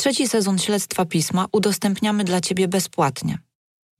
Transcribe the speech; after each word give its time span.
Trzeci 0.00 0.28
sezon 0.28 0.58
śledztwa 0.58 1.04
pisma 1.04 1.46
udostępniamy 1.52 2.24
dla 2.24 2.40
Ciebie 2.40 2.68
bezpłatnie. 2.68 3.38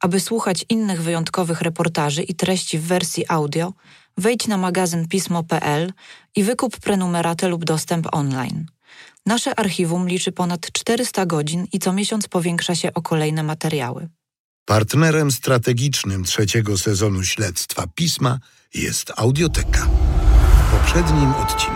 Aby 0.02 0.20
słuchać 0.20 0.64
innych 0.68 1.02
wyjątkowych 1.02 1.60
reportaży 1.60 2.22
i 2.22 2.34
treści 2.34 2.78
w 2.78 2.82
wersji 2.82 3.24
audio, 3.28 3.72
wejdź 4.18 4.46
na 4.46 4.58
magazyn 4.58 5.08
pismo.pl 5.08 5.92
i 6.36 6.44
wykup 6.44 6.76
prenumeratę 6.78 7.48
lub 7.48 7.64
dostęp 7.64 8.08
online. 8.12 8.66
Nasze 9.26 9.58
archiwum 9.58 10.08
liczy 10.08 10.32
ponad 10.32 10.72
400 10.72 11.26
godzin 11.26 11.66
i 11.72 11.78
co 11.78 11.92
miesiąc 11.92 12.28
powiększa 12.28 12.74
się 12.74 12.94
o 12.94 13.02
kolejne 13.02 13.42
materiały. 13.42 14.08
Partnerem 14.64 15.32
strategicznym 15.32 16.24
trzeciego 16.24 16.78
sezonu 16.78 17.22
śledztwa 17.24 17.86
pisma 17.94 18.38
jest 18.74 19.12
Audioteka. 19.16 19.88
W 20.68 20.70
poprzednim 20.70 21.34
odcinku 21.34 21.69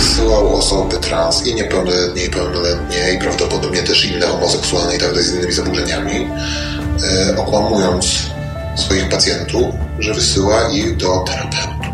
wysyłał 0.00 0.56
osoby 0.56 0.96
trans 0.96 1.46
i 1.46 1.54
niepełnoletnie, 1.54 2.24
i 2.24 2.30
pełnoletnie, 2.30 3.12
i 3.14 3.18
prawdopodobnie 3.18 3.82
też 3.82 4.04
inne 4.04 4.26
homoseksualne 4.26 4.96
i 4.96 4.98
tak 4.98 5.08
dalej 5.08 5.24
z 5.24 5.34
innymi 5.34 5.52
zaburzeniami, 5.52 6.28
e, 7.30 7.36
okłamując 7.36 8.06
swoich 8.76 9.08
pacjentów, 9.08 9.74
że 9.98 10.14
wysyła 10.14 10.68
ich 10.68 10.96
do 10.96 11.18
terapeutów. 11.18 11.90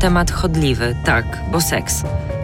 Temat 0.00 0.30
chodliwy, 0.30 0.96
tak, 1.04 1.24
bo 1.52 1.60
seks. 1.60 2.02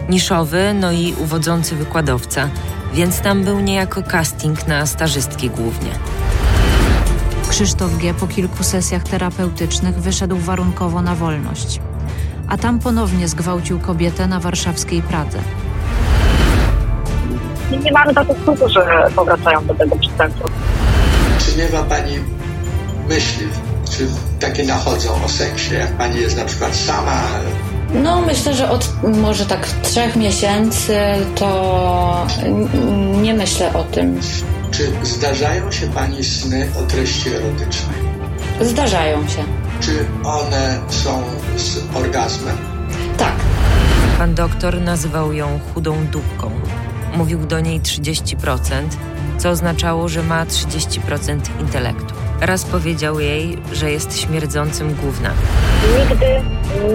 Niszowy, 0.09 0.73
no 0.73 0.91
i 0.91 1.13
uwodzący 1.19 1.75
wykładowca, 1.75 2.49
więc 2.93 3.19
tam 3.19 3.43
był 3.43 3.59
niejako 3.59 4.03
casting 4.03 4.67
na 4.67 4.85
stażystki 4.85 5.49
głównie. 5.49 5.91
Krzysztof 7.49 7.97
G. 7.97 8.13
po 8.13 8.27
kilku 8.27 8.63
sesjach 8.63 9.03
terapeutycznych 9.03 9.95
wyszedł 9.95 10.37
warunkowo 10.37 11.01
na 11.01 11.15
wolność, 11.15 11.79
a 12.51 12.57
tam 12.57 12.79
ponownie 12.79 13.27
zgwałcił 13.27 13.79
kobietę 13.79 14.27
na 14.27 14.39
warszawskiej 14.39 15.01
Pradze. 15.01 15.39
Nie, 17.71 17.77
nie 17.77 17.91
mamy 17.91 18.13
takiego 18.13 18.39
skutku, 18.41 18.69
że 18.69 19.07
powracają 19.15 19.65
do 19.65 19.73
tego 19.75 19.95
przestępstwa. 19.95 20.49
Czy 21.39 21.57
nie 21.57 21.69
ma 21.69 21.83
Pani 21.83 22.19
myśli, 23.09 23.47
czy 23.91 24.07
takie 24.39 24.63
nachodzą 24.63 25.23
o 25.25 25.29
seksie, 25.29 25.73
jak 25.73 25.97
Pani 25.97 26.21
jest 26.21 26.37
na 26.37 26.45
przykład 26.45 26.75
sama? 26.75 27.21
No, 27.93 28.21
myślę, 28.21 28.53
że 28.53 28.69
od 28.69 28.89
może 29.03 29.45
tak 29.45 29.67
trzech 29.67 30.15
miesięcy 30.15 30.97
to 31.35 32.27
nie 33.21 33.33
myślę 33.33 33.73
o 33.73 33.83
tym. 33.83 34.19
Czy 34.71 34.91
zdarzają 35.03 35.71
się 35.71 35.87
Pani 35.87 36.23
sny 36.23 36.67
o 36.79 36.83
treści 36.83 37.29
erotycznej? 37.29 38.20
Zdarzają 38.61 39.27
się. 39.27 39.43
Czy 39.79 40.05
one 40.23 40.79
są 40.89 41.23
z 41.55 41.95
orgazmem? 41.95 42.57
Tak. 43.17 43.35
Pan 44.17 44.35
doktor 44.35 44.81
nazywał 44.81 45.33
ją 45.33 45.59
chudą 45.73 46.05
dupką. 46.05 46.51
Mówił 47.17 47.39
do 47.45 47.59
niej 47.59 47.81
30%, 47.81 48.61
co 49.37 49.49
oznaczało, 49.49 50.07
że 50.07 50.23
ma 50.23 50.45
30% 50.45 51.39
intelektu. 51.59 52.13
Raz 52.41 52.63
powiedział 52.65 53.19
jej, 53.19 53.57
że 53.73 53.91
jest 53.91 54.19
śmierdzącym 54.19 54.95
gównem. 54.95 55.33
Nigdy 55.99 56.25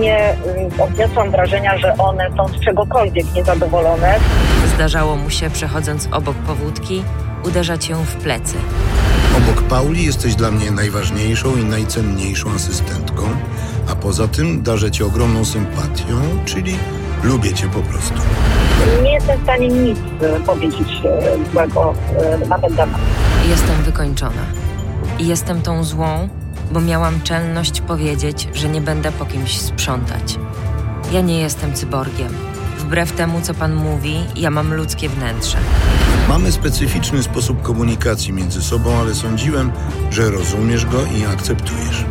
nie 0.01 0.37
odniosłam 0.79 1.31
wrażenia, 1.31 1.79
że 1.79 1.95
one 1.99 2.31
są 2.37 2.49
z 2.49 2.61
czegokolwiek 2.65 3.35
niezadowolone. 3.35 4.19
Zdarzało 4.75 5.17
mu 5.17 5.31
się, 5.31 5.51
przechodząc 5.51 6.09
obok 6.13 6.37
powódki, 6.37 7.03
uderzać 7.45 7.89
ją 7.89 8.05
w 8.05 8.17
plecy. 8.17 8.55
Obok 9.37 9.63
Pauli 9.63 10.05
jesteś 10.05 10.35
dla 10.35 10.51
mnie 10.51 10.71
najważniejszą 10.71 11.57
i 11.57 11.65
najcenniejszą 11.65 12.51
asystentką, 12.51 13.23
a 13.89 13.97
poza 13.97 14.29
tym 14.29 14.63
darzę 14.63 14.91
cię 14.91 15.07
ogromną 15.07 15.45
sympatią, 15.45 16.21
czyli 16.45 16.77
lubię 17.23 17.55
cię 17.55 17.69
po 17.69 17.81
prostu. 17.81 18.15
Nie 19.03 19.13
jestem 19.13 19.41
w 19.41 19.43
stanie 19.43 19.69
nic 19.69 19.99
e, 20.21 20.41
powiedzieć 20.41 20.89
e, 21.05 21.51
złego 21.53 21.95
e, 22.43 22.49
na 22.49 22.59
ten 22.59 22.77
temat. 22.77 23.01
Jestem 23.49 23.83
wykończona. 23.83 24.43
I 25.19 25.27
jestem 25.27 25.63
tą 25.63 25.85
złą, 25.85 26.29
bo 26.73 26.81
miałam 26.81 27.23
czelność 27.23 27.81
powiedzieć, 27.81 28.49
że 28.55 28.69
nie 28.69 28.81
będę 28.81 29.13
po 29.13 29.25
kimś 29.25 29.61
sprzątać. 29.61 30.39
Ja 31.13 31.21
nie 31.21 31.41
jestem 31.41 31.75
cyborgiem. 31.75 32.33
Wbrew 32.79 33.13
temu, 33.13 33.41
co 33.41 33.55
pan 33.55 33.75
mówi, 33.75 34.17
ja 34.37 34.51
mam 34.51 34.75
ludzkie 34.75 35.09
wnętrze. 35.09 35.59
Mamy 36.29 36.53
specyficzny 36.53 37.23
sposób 37.23 37.63
komunikacji 37.63 38.33
między 38.33 38.63
sobą, 38.63 38.99
ale 39.01 39.15
sądziłem, 39.15 39.73
że 40.11 40.31
rozumiesz 40.31 40.87
go 40.87 40.99
i 41.05 41.27
akceptujesz. 41.27 42.05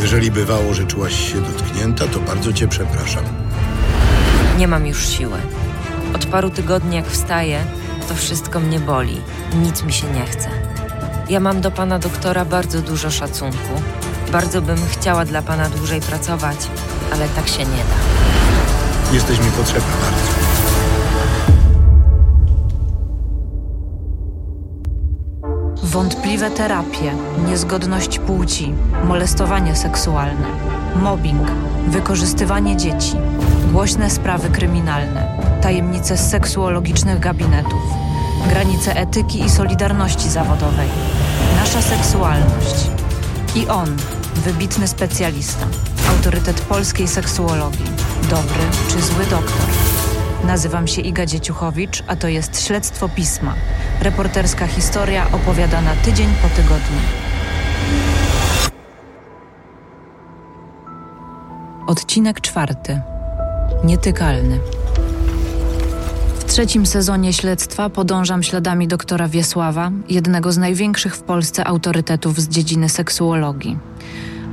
Jeżeli 0.00 0.30
bywało, 0.30 0.74
że 0.74 0.86
czułaś 0.86 1.32
się 1.32 1.40
dotknięta, 1.40 2.06
to 2.06 2.20
bardzo 2.20 2.52
cię 2.52 2.68
przepraszam. 2.68 3.24
Nie 4.58 4.68
mam 4.68 4.86
już 4.86 5.08
siły. 5.08 5.38
Od 6.14 6.26
paru 6.26 6.50
tygodni, 6.50 6.96
jak 6.96 7.06
wstaję, 7.06 7.64
to 8.08 8.14
wszystko 8.14 8.60
mnie 8.60 8.80
boli. 8.80 9.20
Nic 9.62 9.82
mi 9.82 9.92
się 9.92 10.06
nie 10.10 10.26
chce. 10.26 10.48
Ja 11.28 11.40
mam 11.40 11.60
do 11.60 11.70
pana 11.70 11.98
doktora 11.98 12.44
bardzo 12.44 12.82
dużo 12.82 13.10
szacunku. 13.10 13.82
Bardzo 14.32 14.62
bym 14.62 14.78
chciała 14.90 15.24
dla 15.24 15.42
pana 15.42 15.68
dłużej 15.70 16.00
pracować, 16.00 16.56
ale 17.12 17.28
tak 17.28 17.48
się 17.48 17.58
nie 17.58 17.64
da. 17.64 19.12
Jesteś 19.12 19.38
mi 19.38 19.50
potrzebna 19.50 19.92
bardzo. 20.02 20.89
Wątpliwe 25.90 26.50
terapie, 26.50 27.12
niezgodność 27.48 28.18
płci, 28.18 28.74
molestowanie 29.04 29.76
seksualne, 29.76 30.46
mobbing, 30.96 31.48
wykorzystywanie 31.88 32.76
dzieci, 32.76 33.16
głośne 33.72 34.10
sprawy 34.10 34.50
kryminalne, 34.50 35.38
tajemnice 35.62 36.16
z 36.16 36.30
seksuologicznych 36.30 37.20
gabinetów, 37.20 37.82
granice 38.48 38.96
etyki 38.96 39.44
i 39.44 39.50
solidarności 39.50 40.30
zawodowej, 40.30 40.88
nasza 41.56 41.82
seksualność. 41.82 42.90
I 43.54 43.68
on, 43.68 43.96
wybitny 44.34 44.88
specjalista, 44.88 45.66
autorytet 46.10 46.60
polskiej 46.60 47.08
seksuologii, 47.08 47.90
dobry 48.30 48.62
czy 48.88 49.02
zły 49.02 49.24
doktor. 49.24 49.99
Nazywam 50.44 50.86
się 50.86 51.02
Iga 51.02 51.26
Dzieciuchowicz, 51.26 52.02
a 52.06 52.16
to 52.16 52.28
jest 52.28 52.66
Śledztwo 52.66 53.08
Pisma. 53.08 53.54
Reporterska 54.00 54.66
historia 54.66 55.26
opowiadana 55.32 55.90
tydzień 56.04 56.28
po 56.42 56.48
tygodniu. 56.48 56.98
Odcinek 61.86 62.40
czwarty. 62.40 63.00
Nietykalny. 63.84 64.58
W 66.38 66.44
trzecim 66.44 66.86
sezonie 66.86 67.32
śledztwa 67.32 67.90
podążam 67.90 68.42
śladami 68.42 68.88
doktora 68.88 69.28
Wiesława, 69.28 69.90
jednego 70.08 70.52
z 70.52 70.58
największych 70.58 71.16
w 71.16 71.22
Polsce 71.22 71.64
autorytetów 71.66 72.40
z 72.40 72.48
dziedziny 72.48 72.88
seksuologii, 72.88 73.78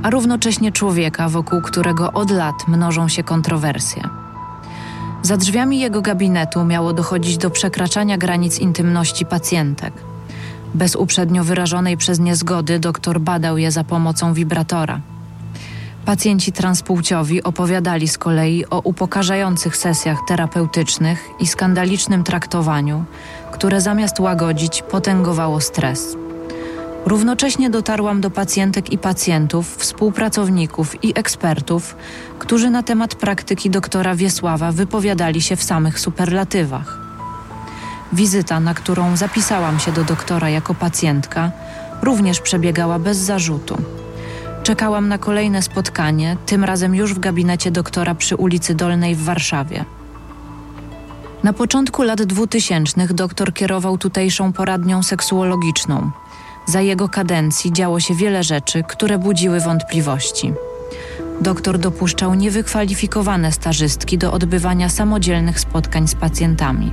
a 0.02 0.10
równocześnie 0.10 0.72
człowieka, 0.72 1.28
wokół 1.28 1.62
którego 1.62 2.12
od 2.12 2.30
lat 2.30 2.54
mnożą 2.68 3.08
się 3.08 3.22
kontrowersje. 3.22 4.27
Za 5.22 5.36
drzwiami 5.36 5.80
jego 5.80 6.02
gabinetu 6.02 6.64
miało 6.64 6.92
dochodzić 6.92 7.38
do 7.38 7.50
przekraczania 7.50 8.18
granic 8.18 8.58
intymności 8.58 9.26
pacjentek. 9.26 9.92
Bez 10.74 10.96
uprzednio 10.96 11.44
wyrażonej 11.44 11.96
przez 11.96 12.18
nie 12.18 12.36
zgody 12.36 12.78
doktor 12.78 13.20
badał 13.20 13.58
je 13.58 13.70
za 13.70 13.84
pomocą 13.84 14.34
wibratora. 14.34 15.00
Pacjenci 16.04 16.52
transpłciowi 16.52 17.42
opowiadali 17.42 18.08
z 18.08 18.18
kolei 18.18 18.64
o 18.70 18.80
upokarzających 18.80 19.76
sesjach 19.76 20.18
terapeutycznych 20.28 21.28
i 21.40 21.46
skandalicznym 21.46 22.24
traktowaniu, 22.24 23.04
które 23.52 23.80
zamiast 23.80 24.20
łagodzić 24.20 24.82
potęgowało 24.82 25.60
stres. 25.60 26.16
Równocześnie 27.06 27.70
dotarłam 27.70 28.20
do 28.20 28.30
pacjentek 28.30 28.92
i 28.92 28.98
pacjentów, 28.98 29.76
współpracowników 29.76 31.04
i 31.04 31.18
ekspertów, 31.18 31.96
którzy 32.38 32.70
na 32.70 32.82
temat 32.82 33.14
praktyki 33.14 33.70
doktora 33.70 34.14
Wiesława 34.14 34.72
wypowiadali 34.72 35.42
się 35.42 35.56
w 35.56 35.62
samych 35.62 36.00
superlatywach. 36.00 36.98
Wizyta, 38.12 38.60
na 38.60 38.74
którą 38.74 39.16
zapisałam 39.16 39.78
się 39.78 39.92
do 39.92 40.04
doktora 40.04 40.50
jako 40.50 40.74
pacjentka, 40.74 41.50
również 42.02 42.40
przebiegała 42.40 42.98
bez 42.98 43.18
zarzutu. 43.18 43.76
Czekałam 44.62 45.08
na 45.08 45.18
kolejne 45.18 45.62
spotkanie, 45.62 46.36
tym 46.46 46.64
razem 46.64 46.94
już 46.94 47.14
w 47.14 47.18
gabinecie 47.18 47.70
doktora 47.70 48.14
przy 48.14 48.36
ulicy 48.36 48.74
Dolnej 48.74 49.14
w 49.14 49.24
Warszawie. 49.24 49.84
Na 51.42 51.52
początku 51.52 52.02
lat 52.02 52.22
2000 52.22 53.14
doktor 53.14 53.54
kierował 53.54 53.98
tutejszą 53.98 54.52
poradnią 54.52 55.02
seksuologiczną. 55.02 56.10
Za 56.68 56.80
jego 56.80 57.08
kadencji 57.08 57.72
działo 57.72 58.00
się 58.00 58.14
wiele 58.14 58.42
rzeczy, 58.42 58.82
które 58.82 59.18
budziły 59.18 59.60
wątpliwości. 59.60 60.52
Doktor 61.40 61.78
dopuszczał 61.78 62.34
niewykwalifikowane 62.34 63.52
stażystki 63.52 64.18
do 64.18 64.32
odbywania 64.32 64.88
samodzielnych 64.88 65.60
spotkań 65.60 66.08
z 66.08 66.14
pacjentami. 66.14 66.92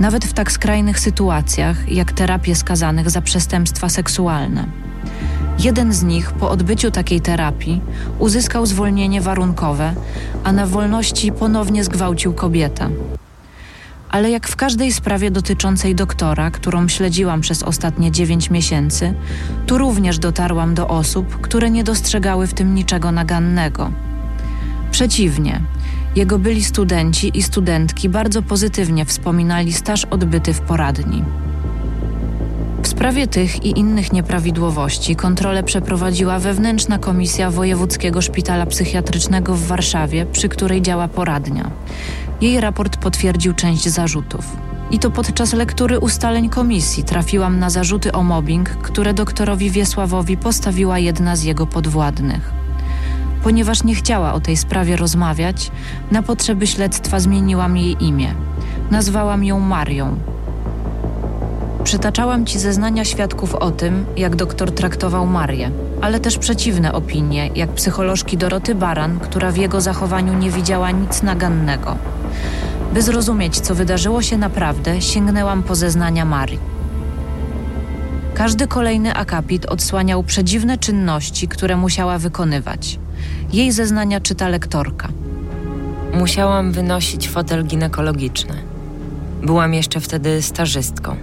Nawet 0.00 0.24
w 0.24 0.32
tak 0.32 0.52
skrajnych 0.52 1.00
sytuacjach, 1.00 1.92
jak 1.92 2.12
terapie 2.12 2.54
skazanych 2.54 3.10
za 3.10 3.20
przestępstwa 3.20 3.88
seksualne. 3.88 4.66
Jeden 5.58 5.92
z 5.92 6.02
nich 6.02 6.32
po 6.32 6.50
odbyciu 6.50 6.90
takiej 6.90 7.20
terapii 7.20 7.80
uzyskał 8.18 8.66
zwolnienie 8.66 9.20
warunkowe, 9.20 9.94
a 10.44 10.52
na 10.52 10.66
wolności 10.66 11.32
ponownie 11.32 11.84
zgwałcił 11.84 12.32
kobietę. 12.32 12.90
Ale 14.14 14.30
jak 14.30 14.48
w 14.48 14.56
każdej 14.56 14.92
sprawie 14.92 15.30
dotyczącej 15.30 15.94
doktora, 15.94 16.50
którą 16.50 16.88
śledziłam 16.88 17.40
przez 17.40 17.62
ostatnie 17.62 18.10
dziewięć 18.10 18.50
miesięcy, 18.50 19.14
tu 19.66 19.78
również 19.78 20.18
dotarłam 20.18 20.74
do 20.74 20.88
osób, 20.88 21.40
które 21.40 21.70
nie 21.70 21.84
dostrzegały 21.84 22.46
w 22.46 22.54
tym 22.54 22.74
niczego 22.74 23.12
nagannego. 23.12 23.90
Przeciwnie, 24.90 25.60
jego 26.16 26.38
byli 26.38 26.64
studenci 26.64 27.38
i 27.38 27.42
studentki 27.42 28.08
bardzo 28.08 28.42
pozytywnie 28.42 29.04
wspominali 29.04 29.72
staż 29.72 30.04
odbyty 30.04 30.52
w 30.52 30.60
poradni. 30.60 31.24
W 32.82 32.88
sprawie 32.88 33.26
tych 33.26 33.64
i 33.64 33.78
innych 33.78 34.12
nieprawidłowości 34.12 35.16
kontrolę 35.16 35.62
przeprowadziła 35.62 36.38
wewnętrzna 36.38 36.98
komisja 36.98 37.50
Wojewódzkiego 37.50 38.22
Szpitala 38.22 38.66
Psychiatrycznego 38.66 39.54
w 39.54 39.66
Warszawie, 39.66 40.26
przy 40.26 40.48
której 40.48 40.82
działa 40.82 41.08
poradnia. 41.08 41.70
Jej 42.40 42.60
raport 42.60 42.96
potwierdził 42.96 43.54
część 43.54 43.88
zarzutów. 43.88 44.56
I 44.90 44.98
to 44.98 45.10
podczas 45.10 45.52
lektury 45.52 45.98
ustaleń 45.98 46.48
komisji 46.48 47.04
trafiłam 47.04 47.58
na 47.58 47.70
zarzuty 47.70 48.12
o 48.12 48.22
mobbing, 48.22 48.70
które 48.70 49.14
doktorowi 49.14 49.70
Wiesławowi 49.70 50.36
postawiła 50.36 50.98
jedna 50.98 51.36
z 51.36 51.42
jego 51.42 51.66
podwładnych. 51.66 52.52
Ponieważ 53.42 53.84
nie 53.84 53.94
chciała 53.94 54.32
o 54.32 54.40
tej 54.40 54.56
sprawie 54.56 54.96
rozmawiać, 54.96 55.70
na 56.10 56.22
potrzeby 56.22 56.66
śledztwa 56.66 57.20
zmieniłam 57.20 57.76
jej 57.76 58.04
imię. 58.04 58.34
Nazwałam 58.90 59.44
ją 59.44 59.60
Marią, 59.60 60.16
Przytaczałam 61.84 62.46
ci 62.46 62.58
zeznania 62.58 63.04
świadków 63.04 63.54
o 63.54 63.70
tym, 63.70 64.06
jak 64.16 64.36
doktor 64.36 64.72
traktował 64.72 65.26
Marię, 65.26 65.70
ale 66.00 66.20
też 66.20 66.38
przeciwne 66.38 66.92
opinie, 66.92 67.50
jak 67.54 67.70
psycholożki 67.70 68.36
Doroty 68.36 68.74
Baran, 68.74 69.20
która 69.20 69.50
w 69.50 69.56
jego 69.56 69.80
zachowaniu 69.80 70.34
nie 70.34 70.50
widziała 70.50 70.90
nic 70.90 71.22
nagannego. 71.22 71.96
By 72.94 73.02
zrozumieć, 73.02 73.60
co 73.60 73.74
wydarzyło 73.74 74.22
się 74.22 74.38
naprawdę, 74.38 75.02
sięgnęłam 75.02 75.62
po 75.62 75.74
zeznania 75.74 76.24
Marii. 76.24 76.58
Każdy 78.34 78.66
kolejny 78.66 79.14
akapit 79.14 79.66
odsłaniał 79.66 80.22
przedziwne 80.22 80.78
czynności, 80.78 81.48
które 81.48 81.76
musiała 81.76 82.18
wykonywać. 82.18 82.98
Jej 83.52 83.72
zeznania 83.72 84.20
czyta 84.20 84.48
lektorka. 84.48 85.08
Musiałam 86.14 86.72
wynosić 86.72 87.28
fotel 87.28 87.64
ginekologiczny. 87.64 88.54
Byłam 89.42 89.74
jeszcze 89.74 90.00
wtedy 90.00 90.42
stażystką. 90.42 91.16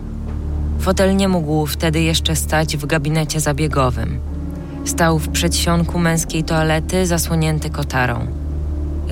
Fotel 0.79 1.15
nie 1.15 1.27
mógł 1.27 1.65
wtedy 1.65 2.01
jeszcze 2.01 2.35
stać 2.35 2.77
w 2.77 2.85
gabinecie 2.85 3.39
zabiegowym. 3.39 4.19
Stał 4.85 5.19
w 5.19 5.29
przedsionku 5.29 5.99
męskiej 5.99 6.43
toalety, 6.43 7.07
zasłonięty 7.07 7.69
kotarą. 7.69 8.40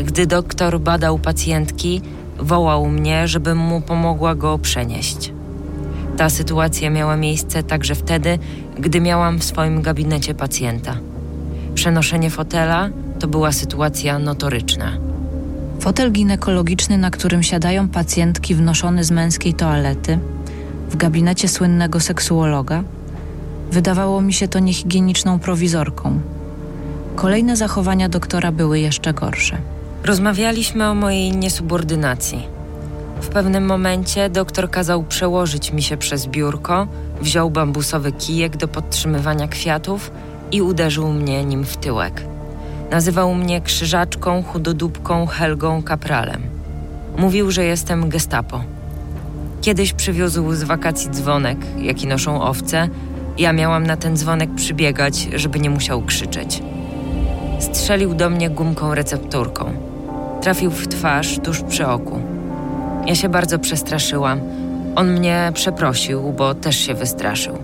Gdy 0.04 0.28
doktor 0.28 0.80
badał 0.80 1.19
pacjentki, 1.19 2.01
wołał 2.40 2.90
mnie, 2.90 3.28
żebym 3.28 3.57
mu 3.57 3.81
pomogła 3.81 4.36
go 4.36 4.57
przenieść. 4.57 5.34
Ta 6.18 6.30
sytuacja 6.30 6.90
miała 6.90 7.18
miejsce 7.18 7.63
także 7.63 7.96
wtedy, 7.96 8.40
gdy 8.80 9.01
miałam 9.01 9.40
w 9.40 9.44
swoim 9.44 9.81
gabinecie 9.81 10.34
pacjenta. 10.34 10.96
Przenoszenie 11.75 12.30
fotela 12.30 12.90
to 13.19 13.28
była 13.28 13.51
sytuacja 13.51 14.19
notoryczna. 14.19 14.98
Fotel 15.80 16.12
ginekologiczny, 16.12 16.98
na 16.98 17.12
którym 17.12 17.44
siadają 17.44 17.88
pacjentki 17.88 18.56
wnoszony 18.56 19.04
z 19.04 19.12
męskiej 19.12 19.54
toalety, 19.54 20.19
w 20.90 20.95
gabinecie 20.95 21.48
słynnego 21.48 22.00
seksuologa, 22.00 22.84
wydawało 23.72 24.22
mi 24.22 24.34
się 24.34 24.48
to 24.48 24.60
niehigieniczną 24.60 25.40
prowizorką. 25.40 26.19
Kolejne 27.16 27.57
zachowania 27.57 28.10
doktora 28.10 28.52
były 28.52 28.80
jeszcze 28.80 29.13
gorsze. 29.13 29.57
Rozmawialiśmy 30.04 30.88
o 30.88 30.96
mojej 30.96 31.31
niesubordynacji. 31.31 32.48
W 33.22 33.28
pewnym 33.28 33.66
momencie 33.66 34.30
doktor 34.30 34.69
kazał 34.69 35.04
przełożyć 35.04 35.74
mi 35.74 35.84
się 35.84 35.98
przez 35.98 36.28
biurko, 36.28 36.88
wziął 37.22 37.50
bambusowy 37.50 38.12
kijek 38.12 38.57
do 38.57 38.68
podtrzymywania 38.68 39.48
kwiatów 39.48 40.12
i 40.51 40.62
uderzył 40.62 41.13
mnie 41.13 41.46
nim 41.46 41.66
w 41.66 41.78
tyłek. 41.78 42.24
Nazywał 42.92 43.36
mnie 43.36 43.62
krzyżaczką, 43.62 44.44
chudodóbką, 44.44 45.28
Helgą, 45.28 45.84
kapralem. 45.84 46.42
Mówił, 47.18 47.52
że 47.52 47.63
jestem 47.63 48.10
gestapo. 48.10 48.63
Kiedyś 49.62 49.94
przywiózł 49.94 50.54
z 50.54 50.63
wakacji 50.63 51.10
dzwonek, 51.12 51.57
jaki 51.78 52.07
noszą 52.07 52.42
owce. 52.42 52.90
Ja 53.38 53.54
miałam 53.54 53.88
na 53.88 53.98
ten 53.98 54.18
dzwonek 54.18 54.50
przybiegać, 54.56 55.28
żeby 55.36 55.60
nie 55.60 55.69
musiał 55.69 56.02
krzyczeć. 56.02 56.63
Strzelił 57.60 58.13
do 58.13 58.30
mnie 58.30 58.50
gumką 58.50 58.95
recepturką. 58.95 59.89
Trafił 60.42 60.72
w 60.72 60.88
twarz 60.88 61.40
tuż 61.40 61.62
przy 61.62 61.88
oku. 61.88 62.20
Ja 63.06 63.16
się 63.16 63.30
bardzo 63.30 63.60
przestraszyłam. 63.60 64.40
On 64.96 65.12
mnie 65.12 65.52
przeprosił, 65.54 66.22
bo 66.22 66.56
też 66.56 66.76
się 66.76 66.94
wystraszył. 66.94 67.58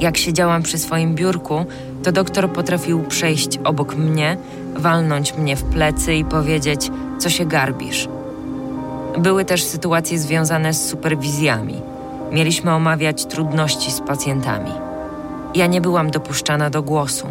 Jak 0.00 0.16
siedziałam 0.16 0.62
przy 0.62 0.78
swoim 0.78 1.14
biurku, 1.14 1.64
to 2.02 2.12
doktor 2.12 2.50
potrafił 2.50 3.02
przejść 3.02 3.58
obok 3.64 3.96
mnie, 3.96 4.36
walnąć 4.76 5.34
mnie 5.34 5.56
w 5.56 5.64
plecy 5.64 6.14
i 6.14 6.24
powiedzieć: 6.24 6.90
Co 7.18 7.30
się 7.30 7.46
garbisz? 7.46 8.08
Były 9.18 9.44
też 9.44 9.64
sytuacje 9.64 10.18
związane 10.18 10.74
z 10.74 10.88
superwizjami. 10.88 11.74
Mieliśmy 12.32 12.72
omawiać 12.72 13.26
trudności 13.26 13.90
z 13.92 14.00
pacjentami. 14.00 14.72
Ja 15.54 15.66
nie 15.66 15.80
byłam 15.80 16.10
dopuszczana 16.10 16.70
do 16.70 16.82
głosu. 16.82 17.26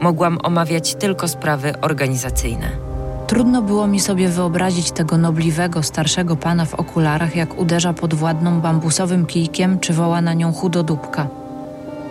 Mogłam 0.00 0.38
omawiać 0.42 0.94
tylko 0.94 1.28
sprawy 1.28 1.74
organizacyjne. 1.80 2.91
Trudno 3.26 3.62
było 3.62 3.86
mi 3.86 4.00
sobie 4.00 4.28
wyobrazić 4.28 4.92
tego 4.92 5.18
nobliwego, 5.18 5.82
starszego 5.82 6.36
pana 6.36 6.64
w 6.64 6.74
okularach, 6.74 7.36
jak 7.36 7.58
uderza 7.58 7.92
podwładną 7.92 8.60
bambusowym 8.60 9.26
kijkiem, 9.26 9.80
czy 9.80 9.92
woła 9.92 10.20
na 10.20 10.34
nią 10.34 10.52
chudodóbka. 10.52 11.26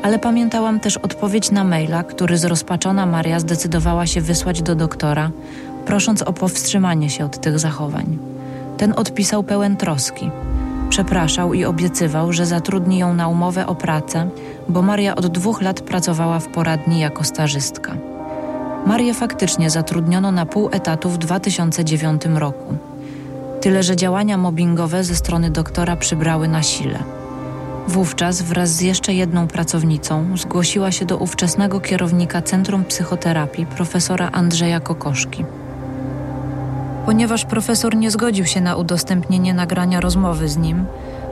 Ale 0.03 0.19
pamiętałam 0.19 0.79
też 0.79 0.97
odpowiedź 0.97 1.51
na 1.51 1.63
maila, 1.63 2.03
który 2.03 2.37
zrozpaczona 2.37 3.05
Maria 3.05 3.39
zdecydowała 3.39 4.07
się 4.07 4.21
wysłać 4.21 4.61
do 4.61 4.75
doktora, 4.75 5.31
prosząc 5.85 6.21
o 6.21 6.33
powstrzymanie 6.33 7.09
się 7.09 7.25
od 7.25 7.41
tych 7.41 7.59
zachowań. 7.59 8.17
Ten 8.77 8.93
odpisał 8.95 9.43
pełen 9.43 9.77
troski. 9.77 10.31
Przepraszał 10.89 11.53
i 11.53 11.65
obiecywał, 11.65 12.33
że 12.33 12.45
zatrudni 12.45 12.97
ją 12.97 13.13
na 13.13 13.27
umowę 13.27 13.67
o 13.67 13.75
pracę, 13.75 14.29
bo 14.69 14.81
Maria 14.81 15.15
od 15.15 15.27
dwóch 15.27 15.61
lat 15.61 15.81
pracowała 15.81 16.39
w 16.39 16.47
poradni 16.47 16.99
jako 16.99 17.23
stażystka. 17.23 17.93
Marię 18.91 19.13
faktycznie 19.13 19.69
zatrudniono 19.69 20.31
na 20.31 20.45
pół 20.45 20.69
etatu 20.71 21.09
w 21.09 21.17
2009 21.17 22.21
roku. 22.35 22.77
Tyle, 23.61 23.83
że 23.83 23.95
działania 23.95 24.38
mobbingowe 24.38 25.03
ze 25.03 25.15
strony 25.15 25.51
doktora 25.51 25.95
przybrały 25.95 26.47
na 26.47 26.63
sile. 26.63 26.99
Wówczas 27.88 28.41
wraz 28.41 28.69
z 28.69 28.81
jeszcze 28.81 29.13
jedną 29.13 29.48
pracownicą 29.48 30.38
zgłosiła 30.38 30.91
się 30.91 31.05
do 31.05 31.17
ówczesnego 31.17 31.79
kierownika 31.79 32.41
Centrum 32.41 32.86
Psychoterapii 32.86 33.65
profesora 33.65 34.29
Andrzeja 34.31 34.79
Kokoszki. 34.79 35.45
Ponieważ 37.05 37.45
profesor 37.45 37.95
nie 37.95 38.12
zgodził 38.12 38.45
się 38.45 38.62
na 38.62 38.75
udostępnienie 38.75 39.53
nagrania 39.53 40.00
rozmowy 40.00 40.50
z 40.50 40.57
nim, 40.57 40.86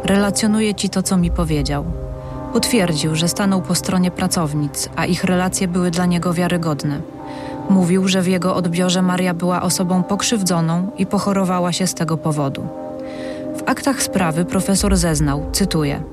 relacjonuję 0.03 0.75
ci 0.75 0.89
to, 0.89 1.03
co 1.03 1.17
mi 1.17 1.31
powiedział. 1.31 1.85
Potwierdził, 2.53 3.15
że 3.15 3.27
stanął 3.27 3.61
po 3.61 3.75
stronie 3.75 4.11
pracownic, 4.11 4.89
a 4.95 5.05
ich 5.05 5.23
relacje 5.23 5.67
były 5.67 5.91
dla 5.91 6.05
niego 6.05 6.33
wiarygodne. 6.33 7.18
Mówił, 7.69 8.07
że 8.07 8.21
w 8.21 8.27
jego 8.27 8.55
odbiorze 8.55 9.01
Maria 9.01 9.33
była 9.33 9.61
osobą 9.61 10.03
pokrzywdzoną 10.03 10.91
i 10.97 11.05
pochorowała 11.05 11.71
się 11.71 11.87
z 11.87 11.93
tego 11.93 12.17
powodu. 12.17 12.67
W 13.57 13.69
aktach 13.69 14.03
sprawy 14.03 14.45
profesor 14.45 14.97
zeznał, 14.97 15.45
cytuję: 15.51 16.03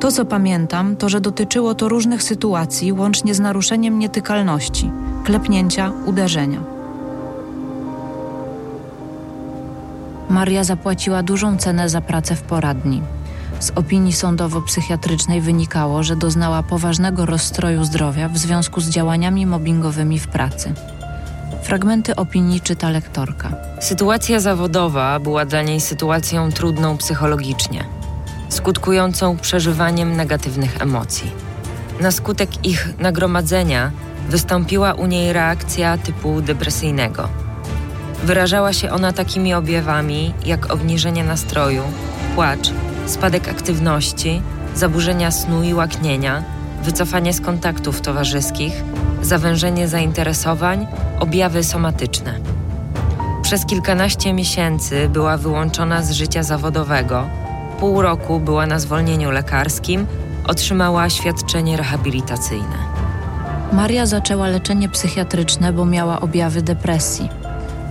To, 0.00 0.12
co 0.12 0.24
pamiętam, 0.24 0.96
to, 0.96 1.08
że 1.08 1.20
dotyczyło 1.20 1.74
to 1.74 1.88
różnych 1.88 2.22
sytuacji, 2.22 2.92
łącznie 2.92 3.34
z 3.34 3.40
naruszeniem 3.40 3.98
nietykalności, 3.98 4.90
klepnięcia, 5.24 5.92
uderzenia. 6.06 6.60
Maria 10.30 10.64
zapłaciła 10.64 11.22
dużą 11.22 11.56
cenę 11.56 11.88
za 11.88 12.00
pracę 12.00 12.36
w 12.36 12.42
poradni. 12.42 13.02
Z 13.60 13.70
opinii 13.74 14.12
sądowo-psychiatrycznej 14.12 15.40
wynikało, 15.40 16.02
że 16.02 16.16
doznała 16.16 16.62
poważnego 16.62 17.26
rozstroju 17.26 17.84
zdrowia 17.84 18.28
w 18.28 18.38
związku 18.38 18.80
z 18.80 18.88
działaniami 18.88 19.46
mobbingowymi 19.46 20.18
w 20.18 20.28
pracy. 20.28 20.74
Fragmenty 21.62 22.16
opinii 22.16 22.60
czyta 22.60 22.90
lektorka. 22.90 23.52
Sytuacja 23.80 24.40
zawodowa 24.40 25.20
była 25.20 25.44
dla 25.44 25.62
niej 25.62 25.80
sytuacją 25.80 26.52
trudną 26.52 26.96
psychologicznie, 26.96 27.84
skutkującą 28.48 29.36
przeżywaniem 29.36 30.16
negatywnych 30.16 30.82
emocji. 30.82 31.30
Na 32.00 32.10
skutek 32.10 32.66
ich 32.66 32.88
nagromadzenia 32.98 33.90
wystąpiła 34.28 34.92
u 34.92 35.06
niej 35.06 35.32
reakcja 35.32 35.98
typu 35.98 36.40
depresyjnego 36.40 37.28
Wyrażała 38.24 38.72
się 38.72 38.90
ona 38.90 39.12
takimi 39.12 39.54
objawami 39.54 40.34
jak 40.46 40.70
obniżenie 40.70 41.24
nastroju, 41.24 41.82
płacz, 42.34 42.70
spadek 43.10 43.48
aktywności, 43.48 44.42
zaburzenia 44.74 45.30
snu 45.30 45.62
i 45.62 45.74
łaknienia, 45.74 46.42
wycofanie 46.82 47.32
z 47.32 47.40
kontaktów 47.40 48.00
towarzyskich, 48.00 48.72
zawężenie 49.22 49.88
zainteresowań, 49.88 50.86
objawy 51.20 51.64
somatyczne. 51.64 52.34
Przez 53.42 53.66
kilkanaście 53.66 54.32
miesięcy 54.32 55.08
była 55.08 55.36
wyłączona 55.36 56.02
z 56.02 56.10
życia 56.10 56.42
zawodowego. 56.42 57.26
Pół 57.80 58.02
roku 58.02 58.40
była 58.40 58.66
na 58.66 58.78
zwolnieniu 58.78 59.30
lekarskim, 59.30 60.06
otrzymała 60.46 61.10
świadczenie 61.10 61.76
rehabilitacyjne. 61.76 62.78
Maria 63.72 64.06
zaczęła 64.06 64.48
leczenie 64.48 64.88
psychiatryczne, 64.88 65.72
bo 65.72 65.84
miała 65.84 66.20
objawy 66.20 66.62
depresji. 66.62 67.28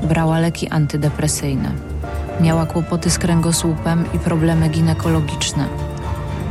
Brała 0.04 0.40
leki 0.40 0.70
antydepresyjne. 0.70 1.87
Miała 2.42 2.66
kłopoty 2.66 3.10
z 3.10 3.18
kręgosłupem 3.18 4.06
i 4.14 4.20
problemy 4.20 4.70
ginekologiczne. 4.70 5.68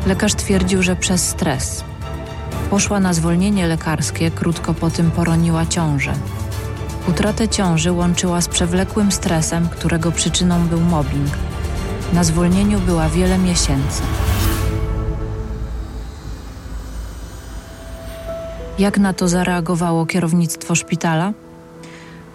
Lekarz 0.07 0.35
twierdził, 0.35 0.83
że 0.83 0.97
przez 0.97 1.28
stres. 1.28 1.85
Poszła 2.71 3.00
na 3.00 3.12
zwolnienie 3.12 3.66
lekarskie, 3.66 4.31
krótko 4.31 4.75
po 4.75 4.90
tym 4.90 5.11
poroniła 5.11 5.66
ciążę. 5.66 6.12
Utratę 7.09 7.49
ciąży 7.49 7.93
łączyła 7.93 8.40
z 8.40 8.49
przewlekłym 8.49 9.12
stresem, 9.12 9.69
którego 9.69 10.12
przyczyną 10.12 10.66
był 10.66 10.81
mobbing. 10.81 11.31
Na 12.12 12.25
zwolnieniu 12.25 12.81
była 12.81 13.09
wiele 13.09 13.38
miesięcy. 13.38 14.02
Jak 18.78 18.99
na 18.99 19.12
to 19.12 19.28
zareagowało 19.28 20.07
kierownictwo 20.07 20.75
szpitala? 20.75 21.33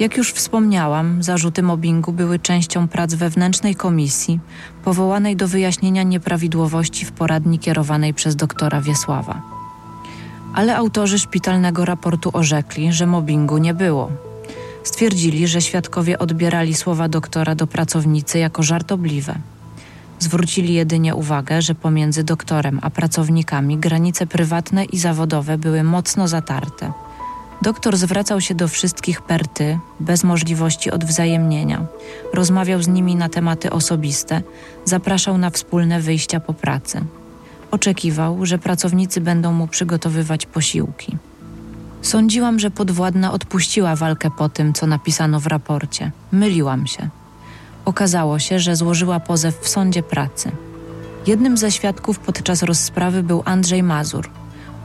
Jak 0.01 0.17
już 0.17 0.31
wspomniałam, 0.33 1.23
zarzuty 1.23 1.63
mobbingu 1.63 2.13
były 2.13 2.39
częścią 2.39 2.87
prac 2.87 3.13
wewnętrznej 3.13 3.75
komisji 3.75 4.39
powołanej 4.83 5.35
do 5.35 5.47
wyjaśnienia 5.47 6.03
nieprawidłowości 6.03 7.05
w 7.05 7.11
poradni 7.11 7.59
kierowanej 7.59 8.13
przez 8.13 8.35
doktora 8.35 8.81
Wiesława. 8.81 9.41
Ale 10.53 10.77
autorzy 10.77 11.19
szpitalnego 11.19 11.85
raportu 11.85 12.29
orzekli, 12.33 12.93
że 12.93 13.07
mobbingu 13.07 13.57
nie 13.57 13.73
było. 13.73 14.11
Stwierdzili, 14.83 15.47
że 15.47 15.61
świadkowie 15.61 16.19
odbierali 16.19 16.73
słowa 16.73 17.07
doktora 17.07 17.55
do 17.55 17.67
pracownicy 17.67 18.39
jako 18.39 18.63
żartobliwe. 18.63 19.35
Zwrócili 20.19 20.73
jedynie 20.73 21.15
uwagę, 21.15 21.61
że 21.61 21.75
pomiędzy 21.75 22.23
doktorem 22.23 22.79
a 22.81 22.89
pracownikami 22.89 23.77
granice 23.77 24.27
prywatne 24.27 24.85
i 24.85 24.97
zawodowe 24.97 25.57
były 25.57 25.83
mocno 25.83 26.27
zatarte. 26.27 26.91
Doktor 27.61 27.97
zwracał 27.97 28.41
się 28.41 28.55
do 28.55 28.67
wszystkich 28.67 29.21
per 29.21 29.47
ty, 29.47 29.79
bez 29.99 30.23
możliwości 30.23 30.91
odwzajemnienia. 30.91 31.85
Rozmawiał 32.33 32.81
z 32.81 32.87
nimi 32.87 33.15
na 33.15 33.29
tematy 33.29 33.71
osobiste, 33.71 34.41
zapraszał 34.85 35.37
na 35.37 35.49
wspólne 35.49 36.01
wyjścia 36.01 36.39
po 36.39 36.53
pracy. 36.53 37.01
Oczekiwał, 37.71 38.45
że 38.45 38.57
pracownicy 38.57 39.21
będą 39.21 39.51
mu 39.53 39.67
przygotowywać 39.67 40.45
posiłki. 40.45 41.17
Sądziłam, 42.01 42.59
że 42.59 42.71
podwładna 42.71 43.31
odpuściła 43.31 43.95
walkę 43.95 44.31
po 44.37 44.49
tym, 44.49 44.73
co 44.73 44.87
napisano 44.87 45.39
w 45.39 45.47
raporcie. 45.47 46.11
Myliłam 46.31 46.87
się. 46.87 47.09
Okazało 47.85 48.39
się, 48.39 48.59
że 48.59 48.75
złożyła 48.75 49.19
pozew 49.19 49.59
w 49.61 49.69
sądzie 49.69 50.03
pracy. 50.03 50.51
Jednym 51.27 51.57
ze 51.57 51.71
świadków 51.71 52.19
podczas 52.19 52.63
rozprawy 52.63 53.23
był 53.23 53.43
Andrzej 53.45 53.83
Mazur, 53.83 54.29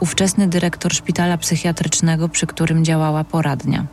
ówczesny 0.00 0.48
dyrektor 0.48 0.94
szpitala 0.94 1.38
psychiatrycznego, 1.38 2.28
przy 2.28 2.46
którym 2.46 2.84
działała 2.84 3.24
poradnia. 3.24 3.84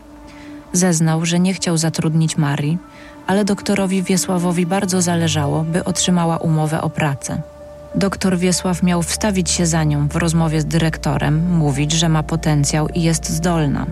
Zeznał, 0.73 1.25
że 1.25 1.39
nie 1.39 1.53
chciał 1.53 1.77
zatrudnić 1.77 2.37
Marii, 2.37 2.77
ale 3.27 3.45
doktorowi 3.45 4.03
Wiesławowi 4.03 4.65
bardzo 4.65 5.01
zależało, 5.01 5.63
by 5.63 5.83
otrzymała 5.83 6.37
umowę 6.37 6.81
o 6.81 6.89
pracę. 6.89 7.41
Doktor 7.95 8.37
Wiesław 8.37 8.83
miał 8.83 9.03
wstawić 9.03 9.49
się 9.49 9.65
za 9.65 9.83
nią 9.83 10.07
w 10.07 10.15
rozmowie 10.15 10.61
z 10.61 10.65
dyrektorem, 10.65 11.57
mówić, 11.57 11.91
że 11.91 12.09
ma 12.09 12.23
potencjał 12.23 12.87
i 12.87 13.01
jest 13.01 13.29
zdolna. 13.29 13.85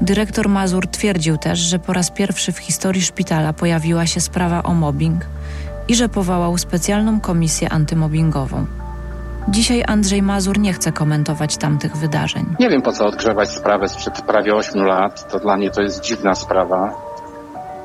Dyrektor 0.00 0.48
Mazur 0.48 0.86
twierdził 0.86 1.36
też, 1.36 1.58
że 1.58 1.78
po 1.78 1.92
raz 1.92 2.10
pierwszy 2.10 2.52
w 2.52 2.58
historii 2.58 3.02
szpitala 3.02 3.52
pojawiła 3.52 4.06
się 4.06 4.20
sprawa 4.20 4.62
o 4.62 4.74
mobbing 4.74 5.26
i 5.88 5.94
że 5.94 6.08
powołał 6.08 6.58
specjalną 6.58 7.20
komisję 7.20 7.72
antymobbingową. 7.72 8.66
Dzisiaj 9.50 9.84
Andrzej 9.86 10.22
Mazur 10.22 10.58
nie 10.58 10.72
chce 10.72 10.92
komentować 10.92 11.56
tamtych 11.56 11.96
wydarzeń. 11.96 12.44
Nie 12.60 12.68
wiem 12.68 12.82
po 12.82 12.92
co 12.92 13.06
odgrzewać 13.06 13.50
sprawę 13.50 13.88
sprzed 13.88 14.22
prawie 14.22 14.54
8 14.54 14.82
lat. 14.82 15.32
To 15.32 15.38
dla 15.38 15.56
mnie 15.56 15.70
to 15.70 15.82
jest 15.82 16.04
dziwna 16.04 16.34
sprawa. 16.34 16.94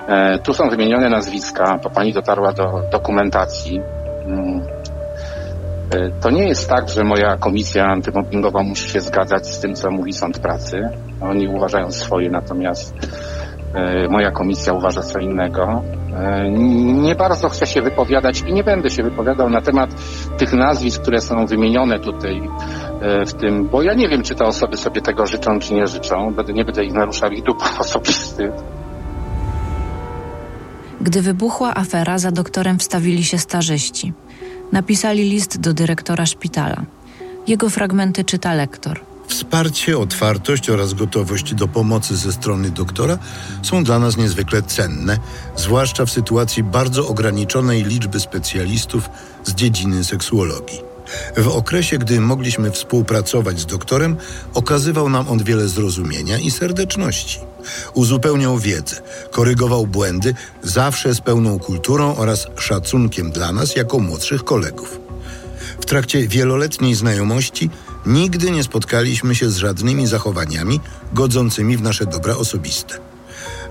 E, 0.08 0.39
tu 0.39 0.53
są 0.53 0.70
wymienione 0.70 1.10
nazwiska, 1.10 1.79
bo 1.84 1.89
pani 1.89 2.13
dotarła 2.13 2.53
do 2.53 2.82
dokumentacji. 2.91 3.82
Mm. 4.25 4.62
E, 5.91 6.12
to 6.22 6.29
nie 6.29 6.48
jest 6.48 6.70
tak, 6.70 6.89
że 6.89 7.03
moja 7.03 7.38
komisja 7.38 7.86
antymobbingowa 7.86 8.63
musi 8.63 8.89
się 8.89 9.01
zgadzać 9.01 9.48
z 9.48 9.60
tym, 9.60 9.75
co 9.75 9.91
mówi 9.91 10.13
sąd 10.13 10.39
pracy. 10.39 10.89
Oni 11.22 11.48
uważają 11.48 11.91
swoje, 11.91 12.29
natomiast 12.29 12.93
moja 14.10 14.32
komisja 14.32 14.74
uważa 14.74 15.01
co 15.01 15.20
innego. 15.20 15.84
E, 16.15 16.51
nie 17.01 17.15
bardzo 17.15 17.50
chcę 17.50 17.68
się 17.68 17.82
wypowiadać 17.82 18.42
i 18.48 18.53
nie 18.53 18.63
będę 18.63 18.89
się 18.89 19.03
wypowiadał 19.03 19.50
na 19.50 19.62
temat 19.62 19.89
tych 20.38 20.53
nazwisk, 20.53 21.01
które 21.01 21.22
są 21.22 21.46
wymienione 21.46 22.00
tutaj 22.00 22.42
e, 23.01 23.25
w 23.25 23.34
tym, 23.34 23.68
bo 23.68 23.82
ja 23.82 23.94
nie 23.94 24.10
wiem, 24.10 24.24
czy 24.24 24.36
te 24.36 24.46
osoby 24.46 24.77
sobie 24.77 25.01
tego 25.01 25.27
życzą, 25.27 25.60
czy 25.60 25.74
nie 25.74 25.88
życzą. 25.88 26.34
Będę, 26.34 26.53
nie 26.53 26.65
będę 26.65 26.86
ich 26.86 26.94
naruszał 26.94 27.32
ich 27.32 27.44
dóbr 27.44 27.65
osobistych. 27.80 28.51
Gdy 31.01 31.22
wybuchła 31.22 31.75
afera, 31.75 32.18
za 32.18 32.32
doktorem 32.32 32.80
wstawili 32.80 33.24
się 33.24 33.38
starzyści. 33.38 34.13
Napisali 34.72 35.30
list 35.30 35.62
do 35.62 35.74
dyrektora 35.74 36.25
szpitala. 36.25 36.77
Jego 37.48 37.70
fragmenty 37.70 38.24
czyta 38.24 38.53
lektor– 38.53 39.00
Wsparcie, 39.27 39.98
otwartość 39.98 40.70
oraz 40.70 40.94
gotowość 40.94 41.53
do 41.53 41.68
pomocy 41.68 42.18
ze 42.18 42.34
strony 42.34 42.72
doktora 42.72 43.18
są 43.63 43.84
dla 43.84 44.00
nas 44.00 44.18
niezwykle 44.18 44.62
cenne, 44.62 45.18
zwłaszcza 45.56 46.06
w 46.06 46.12
sytuacji 46.12 46.63
bardzo 46.63 47.08
ograniczonej 47.08 47.84
liczby 47.84 48.20
specjalistów 48.20 49.10
z 49.44 49.53
dziedziny 49.53 50.03
seksuologii. 50.03 50.94
W 51.38 51.48
okresie, 51.48 51.98
gdy 51.98 52.22
mogliśmy 52.22 52.72
współpracować 52.72 53.60
z 53.60 53.65
doktorem, 53.65 54.18
okazywał 54.53 55.10
nam 55.10 55.27
on 55.30 55.44
wiele 55.44 55.68
zrozumienia 55.68 56.38
i 56.38 56.51
serdeczności. 56.51 57.39
Uzupełniał 57.94 58.58
wiedzę, 58.58 59.01
korygował 59.32 59.88
błędy, 59.88 60.36
zawsze 60.63 61.15
z 61.15 61.22
pełną 61.22 61.60
kulturą 61.60 62.15
oraz 62.15 62.48
szacunkiem 62.58 63.32
dla 63.32 63.51
nas 63.51 63.75
jako 63.75 64.00
młodszych 64.00 64.44
kolegów. 64.44 65.00
W 65.82 65.86
trakcie 65.86 66.27
wieloletniej 66.27 66.96
znajomości 66.96 67.70
Nigdy 68.05 68.51
nie 68.51 68.63
spotkaliśmy 68.63 69.36
się 69.36 69.50
z 69.50 69.57
żadnymi 69.57 70.07
zachowaniami 70.07 70.79
godzącymi 71.13 71.77
w 71.77 71.81
nasze 71.81 72.05
dobra 72.05 72.36
osobiste. 72.36 73.00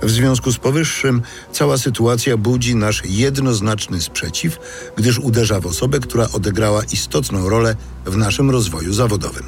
W 0.03 0.11
związku 0.11 0.53
z 0.53 0.59
powyższym 0.59 1.23
cała 1.53 1.79
sytuacja 1.79 2.37
budzi 2.37 2.77
nasz 2.77 3.03
jednoznaczny 3.05 4.01
sprzeciw, 4.01 4.59
gdyż 4.97 5.19
uderza 5.19 5.61
w 5.61 5.67
osobę, 5.67 6.01
która 6.01 6.29
odegrała 6.33 6.83
istotną 6.85 7.49
rolę 7.49 7.77
w 8.05 8.17
naszym 8.17 8.51
rozwoju 8.51 8.93
zawodowym. 8.93 9.45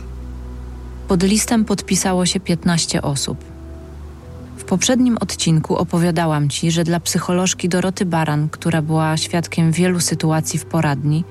Pod 1.08 1.22
listem 1.22 1.64
podpisało 1.64 2.26
się 2.26 2.40
15 2.40 3.02
osób. 3.02 3.38
W 4.56 4.64
poprzednim 4.64 5.18
odcinku 5.20 5.76
opowiadałam 5.76 6.48
Ci, 6.48 6.70
że 6.70 6.84
dla 6.84 7.00
psycholożki 7.00 7.68
Doroty 7.68 8.06
Baran, 8.06 8.48
która 8.48 8.82
była 8.82 9.16
świadkiem 9.16 9.72
wielu 9.72 10.00
sytuacji 10.00 10.58
w 10.58 10.64
poradni, 10.64 11.24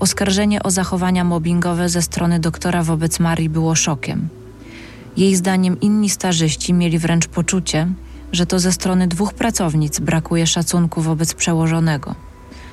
Oskarżenie 0.00 0.62
o 0.62 0.70
zachowania 0.70 1.24
mobbingowe 1.24 1.88
ze 1.88 2.02
strony 2.02 2.40
doktora 2.40 2.82
wobec 2.82 3.20
Marii 3.20 3.48
było 3.48 3.74
szokiem. 3.74 4.28
Jej 5.16 5.34
zdaniem 5.36 5.80
inni 5.80 6.10
starzyści 6.10 6.74
mieli 6.74 6.98
wręcz 6.98 7.26
poczucie, 7.26 7.86
że 8.32 8.46
to 8.46 8.58
ze 8.58 8.72
strony 8.72 9.08
dwóch 9.08 9.34
pracownic 9.34 10.00
brakuje 10.00 10.46
szacunku 10.46 11.00
wobec 11.00 11.34
przełożonego. 11.34 12.14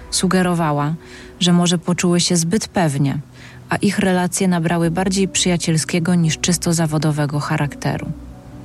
Sugerowała, 0.10 0.94
że 1.40 1.54
może 1.54 1.78
poczuły 1.78 2.20
się 2.20 2.36
zbyt 2.36 2.68
pewnie, 2.68 3.18
a 3.70 3.76
ich 3.76 4.00
relacje 4.00 4.48
nabrały 4.48 4.92
bardziej 4.92 5.28
przyjacielskiego 5.28 6.16
niż 6.16 6.40
czysto 6.40 6.74
zawodowego 6.74 7.40
charakteru. 7.40 8.06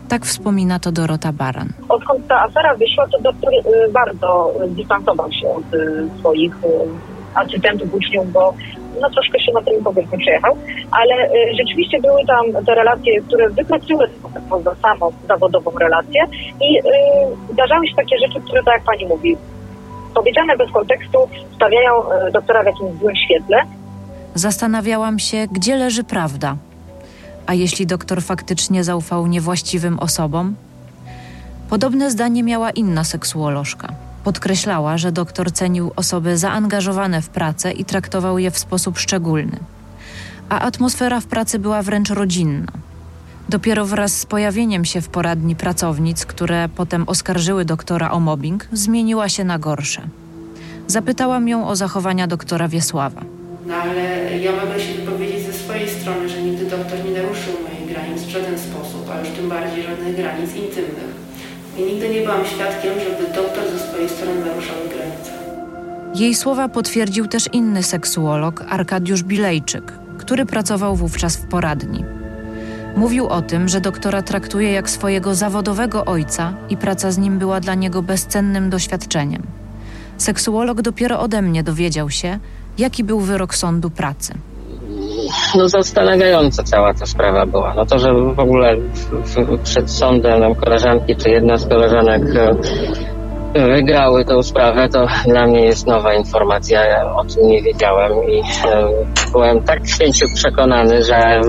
Tak 0.08 0.26
wspomina 0.26 0.78
to 0.78 0.92
Dorota 0.92 1.32
Baran. 1.32 1.68
Odkąd 1.88 2.26
ta 2.26 2.40
afera 2.40 2.74
wyszła, 2.74 3.06
to 3.12 3.20
doktor 3.20 3.54
y, 3.54 3.92
bardzo 3.92 4.52
dystansował 4.68 5.32
się 5.32 5.48
od 5.48 5.74
y, 5.74 6.08
swoich 6.18 6.54
y, 6.54 7.17
asystentów 7.38 7.94
uczniów, 7.94 8.32
bo 8.32 8.54
no 9.00 9.10
troszkę 9.10 9.40
się 9.40 9.52
na 9.52 9.62
tym 9.62 9.84
powiedzmy 9.84 10.18
przejechał, 10.18 10.56
ale 10.90 11.14
y, 11.14 11.54
rzeczywiście 11.58 12.00
były 12.00 12.26
tam 12.26 12.64
te 12.64 12.74
relacje, 12.74 13.20
które 13.20 13.50
wykroczyły 13.50 14.10
poza 14.50 14.74
samą 14.74 15.12
zawodową 15.28 15.70
relację 15.70 16.26
i 16.60 16.78
y, 16.78 16.82
zdarzały 17.52 17.88
się 17.88 17.94
takie 17.96 18.18
rzeczy, 18.18 18.40
które 18.40 18.62
tak 18.62 18.74
jak 18.74 18.84
pani 18.84 19.06
mówi, 19.06 19.36
powiedziane 20.14 20.56
bez 20.56 20.70
kontekstu 20.70 21.18
stawiają 21.54 22.12
y, 22.28 22.32
doktora 22.32 22.62
w 22.62 22.66
jakimś 22.66 22.92
złym 23.00 23.16
świetle. 23.16 23.62
Zastanawiałam 24.34 25.18
się, 25.18 25.46
gdzie 25.52 25.76
leży 25.76 26.04
prawda. 26.04 26.56
A 27.46 27.54
jeśli 27.54 27.86
doktor 27.86 28.22
faktycznie 28.22 28.84
zaufał 28.84 29.26
niewłaściwym 29.26 29.98
osobom? 29.98 30.54
Podobne 31.70 32.10
zdanie 32.10 32.42
miała 32.42 32.70
inna 32.70 33.04
seksuolożka. 33.04 34.07
Podkreślała, 34.24 34.98
że 34.98 35.12
doktor 35.12 35.52
cenił 35.52 35.92
osoby 35.96 36.38
zaangażowane 36.38 37.22
w 37.22 37.28
pracę 37.28 37.72
i 37.72 37.84
traktował 37.84 38.38
je 38.38 38.50
w 38.50 38.58
sposób 38.58 38.98
szczególny. 38.98 39.58
A 40.48 40.60
atmosfera 40.60 41.20
w 41.20 41.26
pracy 41.26 41.58
była 41.58 41.82
wręcz 41.82 42.10
rodzinna. 42.10 42.72
Dopiero 43.48 43.86
wraz 43.86 44.18
z 44.18 44.26
pojawieniem 44.26 44.84
się 44.84 45.00
w 45.00 45.08
poradni 45.08 45.56
pracownic, 45.56 46.26
które 46.26 46.68
potem 46.68 47.04
oskarżyły 47.08 47.64
doktora 47.64 48.10
o 48.10 48.20
mobbing, 48.20 48.68
zmieniła 48.72 49.28
się 49.28 49.44
na 49.44 49.58
gorsze. 49.58 50.02
Zapytałam 50.86 51.48
ją 51.48 51.68
o 51.68 51.76
zachowania 51.76 52.26
doktora 52.26 52.68
Wiesława. 52.68 53.20
No 53.66 53.74
ale 53.74 54.38
ja 54.38 54.52
mogę 54.52 54.80
się 54.80 54.94
wypowiedzieć 54.94 55.46
ze 55.46 55.52
swojej 55.52 55.88
strony, 55.88 56.28
że 56.28 56.42
nigdy 56.42 56.64
doktor 56.66 57.04
nie 57.04 57.10
naruszył 57.10 57.52
moich 57.62 57.92
granic 57.92 58.22
w 58.22 58.28
żaden 58.28 58.58
sposób, 58.58 59.10
a 59.12 59.20
już 59.20 59.28
tym 59.28 59.48
bardziej 59.48 59.82
żadnych 59.82 60.16
granic. 60.16 60.50
I 61.78 61.82
nigdy 61.82 62.08
nie 62.08 62.20
byłam 62.20 62.46
świadkiem, 62.46 62.94
żeby 63.00 63.34
doktor 63.34 63.64
ze 63.72 63.78
swojej 63.78 64.08
strony 64.08 64.44
naruszał 64.44 64.76
granice. 64.76 65.30
Jej 66.14 66.34
słowa 66.34 66.68
potwierdził 66.68 67.26
też 67.26 67.48
inny 67.52 67.82
seksuolog, 67.82 68.64
Arkadiusz 68.68 69.22
Bilejczyk, 69.22 69.92
który 70.18 70.46
pracował 70.46 70.96
wówczas 70.96 71.36
w 71.36 71.46
poradni. 71.46 72.04
Mówił 72.96 73.26
o 73.28 73.42
tym, 73.42 73.68
że 73.68 73.80
doktora 73.80 74.22
traktuje 74.22 74.72
jak 74.72 74.90
swojego 74.90 75.34
zawodowego 75.34 76.04
ojca 76.04 76.54
i 76.70 76.76
praca 76.76 77.10
z 77.10 77.18
nim 77.18 77.38
była 77.38 77.60
dla 77.60 77.74
niego 77.74 78.02
bezcennym 78.02 78.70
doświadczeniem. 78.70 79.42
Seksuolog 80.16 80.82
dopiero 80.82 81.20
ode 81.20 81.42
mnie 81.42 81.62
dowiedział 81.62 82.10
się, 82.10 82.38
jaki 82.78 83.04
był 83.04 83.20
wyrok 83.20 83.54
sądu 83.54 83.90
pracy. 83.90 84.34
No 85.54 85.68
zastanawiająca 85.68 86.62
cała 86.62 86.94
ta 86.94 87.06
sprawa 87.06 87.46
była. 87.46 87.74
No 87.74 87.86
to, 87.86 87.98
że 87.98 88.14
w 88.14 88.40
ogóle 88.40 88.76
w, 88.76 89.34
w, 89.34 89.62
przed 89.62 89.90
sądem 89.90 90.40
nam 90.40 90.54
koleżanki 90.54 91.16
czy 91.16 91.30
jedna 91.30 91.56
z 91.56 91.68
koleżanek 91.68 92.22
e, 93.54 93.68
wygrały 93.68 94.24
tę 94.24 94.42
sprawę, 94.42 94.88
to 94.88 95.06
dla 95.26 95.46
mnie 95.46 95.64
jest 95.64 95.86
nowa 95.86 96.14
informacja. 96.14 96.84
Ja 96.84 97.14
o 97.14 97.24
tym 97.24 97.48
nie 97.48 97.62
wiedziałem 97.62 98.12
i 98.12 98.40
e, 98.40 98.88
byłem 99.32 99.62
tak 99.62 99.88
święcie 99.88 100.26
przekonany, 100.34 101.02
że 101.02 101.40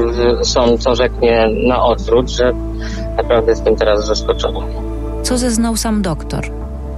sąd 0.44 0.88
orzeknie 0.88 1.48
na 1.68 1.84
odwrót, 1.84 2.30
że 2.30 2.52
naprawdę 3.18 3.52
jestem 3.52 3.76
teraz 3.76 4.06
zaskoczony. 4.06 4.60
Co 5.24 5.38
zeznał 5.38 5.78
sam 5.78 6.02
doktor? 6.02 6.44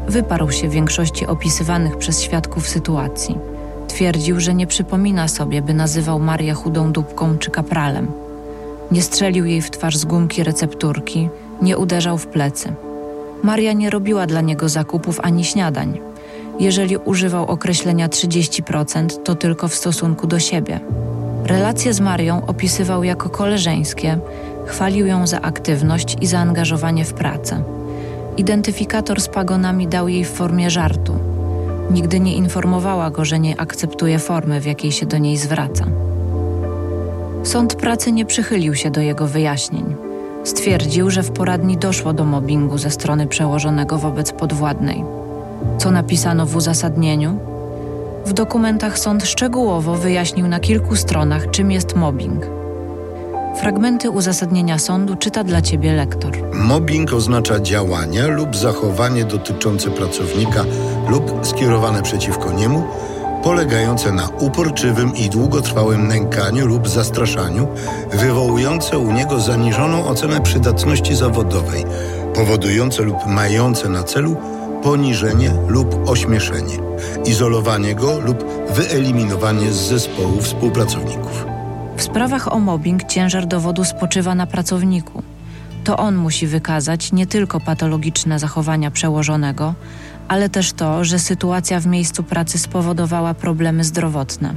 Wyparł 0.07 0.51
się 0.51 0.69
większości 0.69 1.27
opisywanych 1.27 1.97
przez 1.97 2.21
świadków 2.21 2.67
sytuacji. 2.67 3.50
Twierdził, 3.91 4.39
że 4.39 4.53
nie 4.53 4.67
przypomina 4.67 5.27
sobie, 5.27 5.61
by 5.61 5.73
nazywał 5.73 6.19
Marię 6.19 6.53
chudą 6.53 6.91
dupką 6.91 7.37
czy 7.37 7.51
kapralem. 7.51 8.07
Nie 8.91 9.01
strzelił 9.01 9.45
jej 9.45 9.61
w 9.61 9.71
twarz 9.71 9.97
z 9.97 10.05
gumki 10.05 10.43
recepturki, 10.43 11.29
nie 11.61 11.77
uderzał 11.77 12.17
w 12.17 12.27
plecy. 12.27 12.73
Maria 13.43 13.73
nie 13.73 13.89
robiła 13.89 14.27
dla 14.27 14.41
niego 14.41 14.69
zakupów 14.69 15.19
ani 15.23 15.43
śniadań. 15.43 15.99
Jeżeli 16.59 16.97
używał 16.97 17.45
określenia 17.45 18.07
30%, 18.07 19.23
to 19.23 19.35
tylko 19.35 19.67
w 19.67 19.75
stosunku 19.75 20.27
do 20.27 20.39
siebie. 20.39 20.79
Relacje 21.45 21.93
z 21.93 21.99
Marią 21.99 22.45
opisywał 22.45 23.03
jako 23.03 23.29
koleżeńskie, 23.29 24.19
chwalił 24.65 25.05
ją 25.05 25.27
za 25.27 25.41
aktywność 25.41 26.17
i 26.21 26.27
zaangażowanie 26.27 27.05
w 27.05 27.13
pracę. 27.13 27.63
Identyfikator 28.37 29.21
z 29.21 29.27
pagonami 29.27 29.87
dał 29.87 30.07
jej 30.07 30.25
w 30.25 30.31
formie 30.31 30.69
żartu. 30.69 31.30
Nigdy 31.91 32.19
nie 32.19 32.35
informowała 32.35 33.09
go, 33.09 33.25
że 33.25 33.39
nie 33.39 33.61
akceptuje 33.61 34.19
formy, 34.19 34.61
w 34.61 34.65
jakiej 34.65 34.91
się 34.91 35.05
do 35.05 35.17
niej 35.17 35.37
zwraca. 35.37 35.85
Sąd 37.43 37.75
pracy 37.75 38.11
nie 38.11 38.25
przychylił 38.25 38.75
się 38.75 38.91
do 38.91 39.01
jego 39.01 39.27
wyjaśnień. 39.27 39.95
Stwierdził, 40.43 41.09
że 41.09 41.23
w 41.23 41.31
poradni 41.31 41.77
doszło 41.77 42.13
do 42.13 42.25
mobbingu 42.25 42.77
ze 42.77 42.91
strony 42.91 43.27
przełożonego 43.27 43.97
wobec 43.97 44.31
podwładnej. 44.31 45.03
Co 45.77 45.91
napisano 45.91 46.45
w 46.45 46.55
uzasadnieniu? 46.55 47.39
W 48.25 48.33
dokumentach 48.33 48.99
sąd 48.99 49.25
szczegółowo 49.25 49.95
wyjaśnił 49.95 50.47
na 50.47 50.59
kilku 50.59 50.95
stronach, 50.95 51.49
czym 51.49 51.71
jest 51.71 51.95
mobbing. 51.95 52.60
Fragmenty 53.55 54.09
uzasadnienia 54.09 54.79
sądu 54.79 55.15
czyta 55.15 55.43
dla 55.43 55.61
ciebie 55.61 55.93
lektor. 55.93 56.37
Mobbing 56.53 57.13
oznacza 57.13 57.59
działania 57.59 58.27
lub 58.27 58.55
zachowanie 58.55 59.25
dotyczące 59.25 59.91
pracownika 59.91 60.65
lub 61.09 61.39
skierowane 61.43 62.01
przeciwko 62.01 62.51
niemu, 62.53 62.83
polegające 63.43 64.11
na 64.11 64.27
uporczywym 64.27 65.15
i 65.15 65.29
długotrwałym 65.29 66.07
nękaniu 66.07 66.65
lub 66.67 66.87
zastraszaniu, 66.89 67.67
wywołujące 68.11 68.97
u 68.97 69.11
niego 69.11 69.39
zaniżoną 69.39 70.07
ocenę 70.07 70.41
przydatności 70.41 71.15
zawodowej, 71.15 71.85
powodujące 72.35 73.03
lub 73.03 73.17
mające 73.27 73.89
na 73.89 74.03
celu 74.03 74.35
poniżenie 74.83 75.51
lub 75.67 76.09
ośmieszenie, 76.09 76.77
izolowanie 77.25 77.95
go 77.95 78.19
lub 78.19 78.45
wyeliminowanie 78.69 79.71
z 79.71 79.75
zespołu 79.75 80.41
współpracowników. 80.41 81.50
W 82.01 82.03
sprawach 82.03 82.53
o 82.53 82.59
mobbing 82.59 83.03
ciężar 83.03 83.47
dowodu 83.47 83.83
spoczywa 83.83 84.35
na 84.35 84.47
pracowniku. 84.47 85.23
To 85.83 85.97
on 85.97 86.15
musi 86.15 86.47
wykazać 86.47 87.11
nie 87.11 87.27
tylko 87.27 87.59
patologiczne 87.59 88.39
zachowania 88.39 88.91
przełożonego, 88.91 89.73
ale 90.27 90.49
też 90.49 90.73
to, 90.73 91.03
że 91.03 91.19
sytuacja 91.19 91.79
w 91.79 91.87
miejscu 91.87 92.23
pracy 92.23 92.59
spowodowała 92.59 93.33
problemy 93.33 93.83
zdrowotne. 93.83 94.53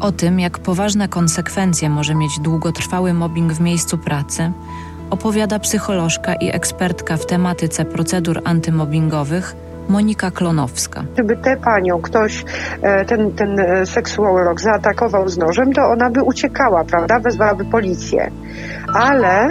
O 0.00 0.12
tym, 0.12 0.40
jak 0.40 0.58
poważne 0.58 1.08
konsekwencje 1.08 1.90
może 1.90 2.14
mieć 2.14 2.40
długotrwały 2.40 3.14
mobbing 3.14 3.52
w 3.52 3.60
miejscu 3.60 3.98
pracy, 3.98 4.52
opowiada 5.10 5.58
psycholożka 5.58 6.34
i 6.34 6.48
ekspertka 6.48 7.16
w 7.16 7.26
tematyce 7.26 7.84
procedur 7.84 8.40
antymobbingowych 8.44 9.56
Monika 9.88 10.30
Klonowska. 10.30 11.04
Gdyby 11.12 11.36
tę 11.36 11.56
panią 11.56 12.02
ktoś, 12.02 12.44
e, 12.82 13.04
ten, 13.04 13.32
ten 13.32 13.60
e, 13.60 13.86
seksuolog 13.86 14.60
zaatakował 14.60 15.28
z 15.28 15.38
nożem, 15.38 15.72
to 15.72 15.82
ona 15.82 16.10
by 16.10 16.22
uciekała, 16.22 16.84
prawda? 16.84 17.20
Wezwałaby 17.20 17.64
policję. 17.64 18.30
Ale 18.94 19.48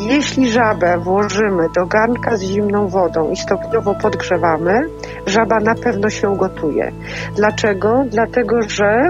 jeśli 0.00 0.52
żabę 0.52 0.98
włożymy 0.98 1.68
do 1.74 1.86
garnka 1.86 2.36
z 2.36 2.42
zimną 2.42 2.88
wodą 2.88 3.30
i 3.30 3.36
stopniowo 3.36 3.94
podgrzewamy, 3.94 4.80
żaba 5.26 5.60
na 5.60 5.74
pewno 5.74 6.10
się 6.10 6.30
ugotuje. 6.30 6.92
Dlaczego? 7.36 8.04
Dlatego, 8.06 8.62
że 8.62 9.08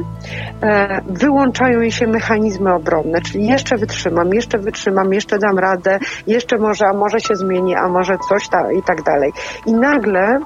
e, 0.63 1.01
wyłączają 1.07 1.81
jej 1.81 1.93
się 1.93 2.07
mechanizmy 2.07 2.75
obronne, 2.75 3.21
czyli 3.21 3.47
jeszcze 3.47 3.77
wytrzymam, 3.77 4.35
jeszcze 4.35 4.59
wytrzymam, 4.59 5.13
jeszcze 5.13 5.39
dam 5.39 5.59
radę, 5.59 5.99
jeszcze 6.27 6.59
może, 6.59 6.87
a 6.87 6.93
może 6.93 7.21
się 7.21 7.35
zmieni, 7.35 7.75
a 7.75 7.89
może 7.89 8.19
coś 8.29 8.49
ta, 8.49 8.73
i 8.73 8.83
tak 8.83 9.03
dalej. 9.03 9.33
I 9.67 9.75
nagle 9.75 10.39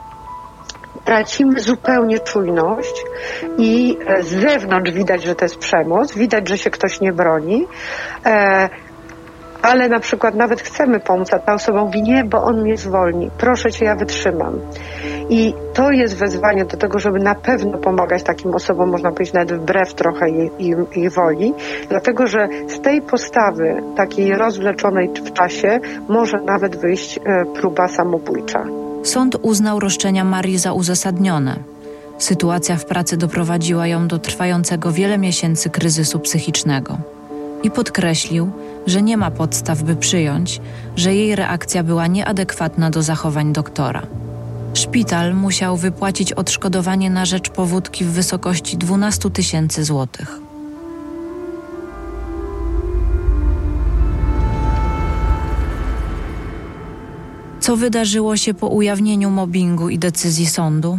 tracimy 1.04 1.60
zupełnie 1.60 2.18
czujność 2.18 3.04
i 3.58 3.98
z 4.20 4.28
zewnątrz 4.28 4.90
widać, 4.90 5.22
że 5.22 5.34
to 5.34 5.44
jest 5.44 5.58
przemoc, 5.58 6.14
widać, 6.14 6.48
że 6.48 6.58
się 6.58 6.70
ktoś 6.70 7.00
nie 7.00 7.12
broni. 7.12 7.66
E, 8.26 8.68
ale 9.62 9.88
na 9.88 10.00
przykład 10.00 10.34
nawet 10.34 10.60
chcemy 10.60 11.00
pomóc, 11.00 11.34
a 11.34 11.38
ta 11.38 11.54
osoba 11.54 11.84
mówi 11.84 12.02
nie, 12.02 12.24
bo 12.24 12.42
on 12.42 12.62
mnie 12.62 12.76
zwolni, 12.76 13.30
proszę 13.38 13.72
cię, 13.72 13.84
ja 13.84 13.96
wytrzymam. 13.96 14.60
I 15.30 15.54
to 15.74 15.90
jest 15.90 16.16
wezwanie 16.16 16.64
do 16.64 16.76
tego, 16.76 16.98
żeby 16.98 17.18
na 17.18 17.34
pewno 17.34 17.78
pomagać 17.78 18.22
takim 18.22 18.54
osobom, 18.54 18.90
można 18.90 19.10
powiedzieć 19.12 19.34
nawet 19.34 19.60
wbrew 19.60 19.94
trochę 19.94 20.30
jej, 20.30 21.10
woli, 21.10 21.54
dlatego 21.88 22.26
że 22.26 22.48
z 22.68 22.80
tej 22.80 23.02
postawy 23.02 23.82
takiej 23.96 24.34
rozwleczonej 24.34 25.10
w 25.24 25.32
czasie 25.32 25.80
może 26.08 26.38
nawet 26.40 26.76
wyjść 26.76 27.18
e, 27.18 27.44
próba 27.60 27.88
samobójcza. 27.88 28.64
Sąd 29.02 29.36
uznał 29.42 29.80
roszczenia 29.80 30.24
Marii 30.24 30.58
za 30.58 30.72
uzasadnione. 30.72 31.56
Sytuacja 32.18 32.76
w 32.76 32.84
pracy 32.84 33.16
doprowadziła 33.16 33.86
ją 33.86 34.08
do 34.08 34.18
trwającego 34.18 34.92
wiele 34.92 35.18
miesięcy 35.18 35.70
kryzysu 35.70 36.20
psychicznego 36.20 36.98
i 37.62 37.70
podkreślił, 37.70 38.50
że 38.88 39.02
nie 39.02 39.16
ma 39.16 39.30
podstaw, 39.30 39.82
by 39.82 39.96
przyjąć, 39.96 40.60
że 40.96 41.14
jej 41.14 41.36
reakcja 41.36 41.82
była 41.82 42.06
nieadekwatna 42.06 42.90
do 42.90 43.02
zachowań 43.02 43.52
doktora. 43.52 44.02
Szpital 44.74 45.34
musiał 45.34 45.76
wypłacić 45.76 46.32
odszkodowanie 46.32 47.10
na 47.10 47.26
rzecz 47.26 47.50
powódki 47.50 48.04
w 48.04 48.08
wysokości 48.08 48.76
12 48.76 49.30
tysięcy 49.30 49.84
złotych. 49.84 50.40
Co 57.60 57.76
wydarzyło 57.76 58.36
się 58.36 58.54
po 58.54 58.66
ujawnieniu 58.66 59.30
mobbingu 59.30 59.88
i 59.88 59.98
decyzji 59.98 60.46
sądu? 60.46 60.98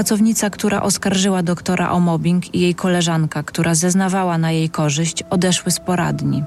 Pracownica, 0.00 0.50
która 0.50 0.82
oskarżyła 0.82 1.42
doktora 1.42 1.90
o 1.90 2.00
mobbing 2.00 2.54
i 2.54 2.60
jej 2.60 2.74
koleżanka, 2.74 3.42
która 3.42 3.74
zeznawała 3.74 4.38
na 4.38 4.50
jej 4.52 4.70
korzyść, 4.70 5.22
odeszły 5.30 5.72
z 5.72 5.80
poradni. 5.80 6.44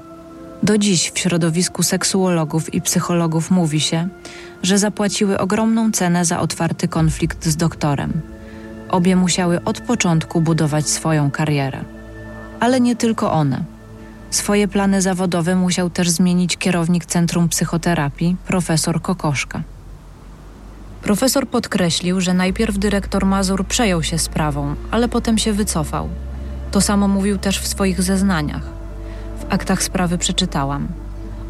Do 0.62 0.78
dziś 0.78 1.10
w 1.10 1.18
środowisku 1.18 1.82
seksuologów 1.82 2.74
i 2.74 2.80
psychologów 2.80 3.50
mówi 3.50 3.80
się, 3.80 4.08
że 4.62 4.78
zapłaciły 4.78 5.38
ogromną 5.38 5.92
cenę 5.92 6.24
za 6.24 6.40
otwarty 6.40 6.88
konflikt 6.88 7.46
z 7.46 7.56
doktorem. 7.56 8.12
Obie 8.88 9.16
musiały 9.16 9.64
od 9.64 9.80
początku 9.80 10.40
budować 10.40 10.88
swoją 10.88 11.30
karierę. 11.30 11.84
Ale 12.60 12.80
nie 12.80 12.96
tylko 12.96 13.32
one. 13.32 13.64
Swoje 14.30 14.68
plany 14.68 15.02
zawodowe 15.02 15.56
musiał 15.56 15.90
też 15.90 16.10
zmienić 16.10 16.56
kierownik 16.56 17.06
Centrum 17.06 17.48
Psychoterapii, 17.48 18.36
profesor 18.46 19.02
Kokoszka. 19.02 19.62
Profesor 21.04 21.48
podkreślił, 21.48 22.20
że 22.20 22.34
najpierw 22.34 22.78
dyrektor 22.78 23.26
Mazur 23.26 23.66
przejął 23.66 24.02
się 24.02 24.18
sprawą, 24.18 24.74
ale 24.90 25.08
potem 25.08 25.38
się 25.38 25.52
wycofał. 25.52 26.08
To 26.70 26.80
samo 26.80 27.08
mówił 27.08 27.38
też 27.38 27.60
w 27.60 27.66
swoich 27.66 28.02
zeznaniach. 28.02 28.62
W 29.40 29.52
aktach 29.52 29.82
sprawy 29.82 30.18
przeczytałam. 30.18 30.88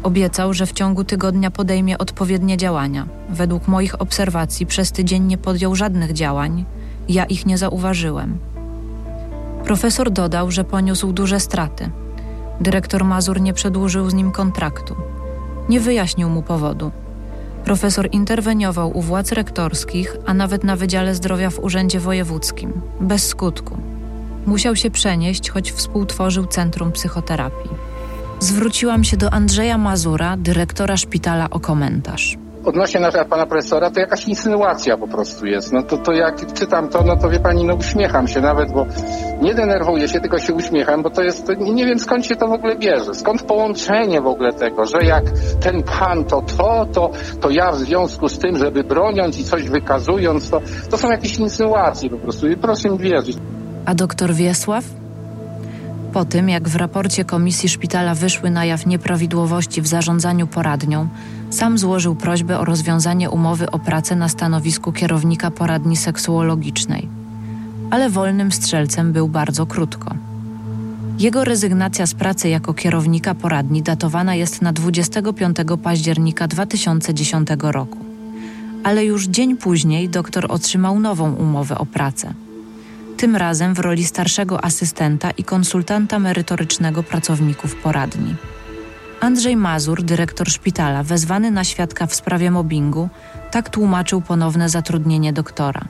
Obiecał, 0.03 0.53
że 0.53 0.65
w 0.65 0.73
ciągu 0.73 1.03
tygodnia 1.03 1.51
podejmie 1.51 1.97
odpowiednie 1.97 2.57
działania. 2.57 3.07
Według 3.29 3.67
moich 3.67 4.01
obserwacji 4.01 4.65
przez 4.65 4.91
tydzień 4.91 5.23
nie 5.23 5.37
podjął 5.37 5.75
żadnych 5.75 6.13
działań, 6.13 6.65
ja 7.09 7.25
ich 7.25 7.45
nie 7.45 7.57
zauważyłem. 7.57 8.37
Profesor 9.63 10.11
dodał, 10.11 10.51
że 10.51 10.63
poniósł 10.63 11.13
duże 11.13 11.39
straty. 11.39 11.89
Dyrektor 12.61 13.03
Mazur 13.03 13.41
nie 13.41 13.53
przedłużył 13.53 14.09
z 14.09 14.13
nim 14.13 14.31
kontraktu. 14.31 14.95
Nie 15.69 15.79
wyjaśnił 15.79 16.29
mu 16.29 16.41
powodu. 16.41 16.91
Profesor 17.65 18.09
interweniował 18.11 18.97
u 18.97 19.01
władz 19.01 19.31
rektorskich, 19.31 20.17
a 20.25 20.33
nawet 20.33 20.63
na 20.63 20.75
Wydziale 20.75 21.15
Zdrowia 21.15 21.49
w 21.49 21.59
Urzędzie 21.59 21.99
Wojewódzkim, 21.99 22.81
bez 23.01 23.27
skutku. 23.27 23.77
Musiał 24.45 24.75
się 24.75 24.91
przenieść, 24.91 25.49
choć 25.49 25.71
współtworzył 25.71 26.45
Centrum 26.45 26.91
Psychoterapii. 26.91 27.69
Zwróciłam 28.39 29.03
się 29.03 29.17
do 29.17 29.33
Andrzeja 29.33 29.77
Mazura, 29.77 30.37
dyrektora 30.37 30.97
szpitala, 30.97 31.49
o 31.49 31.59
komentarz 31.59 32.37
odnośnie 32.65 32.99
na 32.99 33.11
pana 33.11 33.45
profesora, 33.45 33.91
to 33.91 33.99
jakaś 33.99 34.27
insynuacja 34.27 34.97
po 34.97 35.07
prostu 35.07 35.45
jest. 35.45 35.73
No 35.73 35.83
to, 35.83 35.97
to 35.97 36.11
jak 36.11 36.53
czytam 36.53 36.89
to, 36.89 37.03
no 37.03 37.17
to 37.17 37.29
wie 37.29 37.39
pani, 37.39 37.65
no 37.65 37.75
uśmiecham 37.75 38.27
się 38.27 38.41
nawet, 38.41 38.71
bo 38.71 38.85
nie 39.41 39.53
denerwuję 39.53 40.07
się, 40.07 40.19
tylko 40.19 40.39
się 40.39 40.53
uśmiecham, 40.53 41.03
bo 41.03 41.09
to 41.09 41.21
jest, 41.21 41.47
to 41.47 41.53
nie 41.53 41.85
wiem 41.85 41.99
skąd 41.99 42.25
się 42.25 42.35
to 42.35 42.47
w 42.47 42.51
ogóle 42.51 42.75
bierze, 42.75 43.13
skąd 43.13 43.43
połączenie 43.43 44.21
w 44.21 44.27
ogóle 44.27 44.53
tego, 44.53 44.85
że 44.85 44.97
jak 45.03 45.23
ten 45.59 45.83
pan 45.83 46.25
to 46.25 46.41
to, 46.41 46.85
to, 46.93 47.11
to 47.41 47.49
ja 47.49 47.71
w 47.71 47.75
związku 47.75 48.29
z 48.29 48.39
tym, 48.39 48.57
żeby 48.57 48.83
broniąc 48.83 49.39
i 49.39 49.43
coś 49.43 49.69
wykazując, 49.69 50.49
to, 50.49 50.61
to 50.89 50.97
są 50.97 51.11
jakieś 51.11 51.37
insynuacje 51.37 52.09
po 52.09 52.17
prostu 52.17 52.47
i 52.47 52.57
proszę 52.57 52.89
mi 52.89 52.97
wierzyć. 52.97 53.37
A 53.85 53.95
doktor 53.95 54.33
Wiesław? 54.33 54.83
Po 56.13 56.25
tym, 56.25 56.49
jak 56.49 56.69
w 56.69 56.75
raporcie 56.75 57.25
komisji 57.25 57.69
szpitala 57.69 58.15
wyszły 58.15 58.49
na 58.49 58.65
jaw 58.65 58.85
nieprawidłowości 58.85 59.81
w 59.81 59.87
zarządzaniu 59.87 60.47
poradnią, 60.47 61.07
sam 61.49 61.77
złożył 61.77 62.15
prośbę 62.15 62.59
o 62.59 62.65
rozwiązanie 62.65 63.29
umowy 63.29 63.71
o 63.71 63.79
pracę 63.79 64.15
na 64.15 64.29
stanowisku 64.29 64.91
kierownika 64.91 65.51
poradni 65.51 65.97
seksuologicznej. 65.97 67.09
Ale 67.91 68.09
wolnym 68.09 68.51
strzelcem 68.51 69.13
był 69.13 69.27
bardzo 69.27 69.65
krótko. 69.65 70.15
Jego 71.19 71.43
rezygnacja 71.43 72.05
z 72.05 72.13
pracy 72.13 72.49
jako 72.49 72.73
kierownika 72.73 73.35
poradni 73.35 73.81
datowana 73.81 74.35
jest 74.35 74.61
na 74.61 74.73
25 74.73 75.57
października 75.83 76.47
2010 76.47 77.49
roku. 77.61 77.97
Ale 78.83 79.05
już 79.05 79.27
dzień 79.27 79.57
później 79.57 80.09
doktor 80.09 80.45
otrzymał 80.49 80.99
nową 80.99 81.33
umowę 81.33 81.77
o 81.77 81.85
pracę. 81.85 82.33
Tym 83.17 83.35
razem 83.35 83.73
w 83.73 83.79
roli 83.79 84.03
starszego 84.03 84.65
asystenta 84.65 85.31
i 85.31 85.43
konsultanta 85.43 86.19
merytorycznego 86.19 87.03
pracowników 87.03 87.75
poradni. 87.75 88.35
Andrzej 89.25 89.55
Mazur, 89.55 90.03
dyrektor 90.03 90.49
szpitala, 90.49 91.03
wezwany 91.03 91.51
na 91.51 91.63
świadka 91.63 92.07
w 92.07 92.15
sprawie 92.15 92.51
mobbingu, 92.51 93.09
tak 93.51 93.69
tłumaczył 93.69 94.21
ponowne 94.21 94.69
zatrudnienie 94.69 95.33
doktora. 95.33 95.81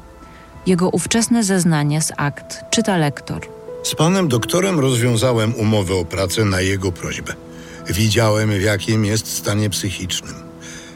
Jego 0.65 0.89
ówczesne 0.89 1.43
zeznanie 1.43 2.01
z 2.01 2.11
akt 2.17 2.63
czyta 2.71 2.97
lektor. 2.97 3.41
Z 3.83 3.95
panem 3.95 4.27
doktorem 4.27 4.79
rozwiązałem 4.79 5.55
umowę 5.55 5.95
o 5.95 6.05
pracę 6.05 6.45
na 6.45 6.61
jego 6.61 6.91
prośbę. 6.91 7.33
Widziałem, 7.87 8.49
w 8.49 8.61
jakim 8.61 9.05
jest 9.05 9.37
stanie 9.37 9.69
psychicznym. 9.69 10.35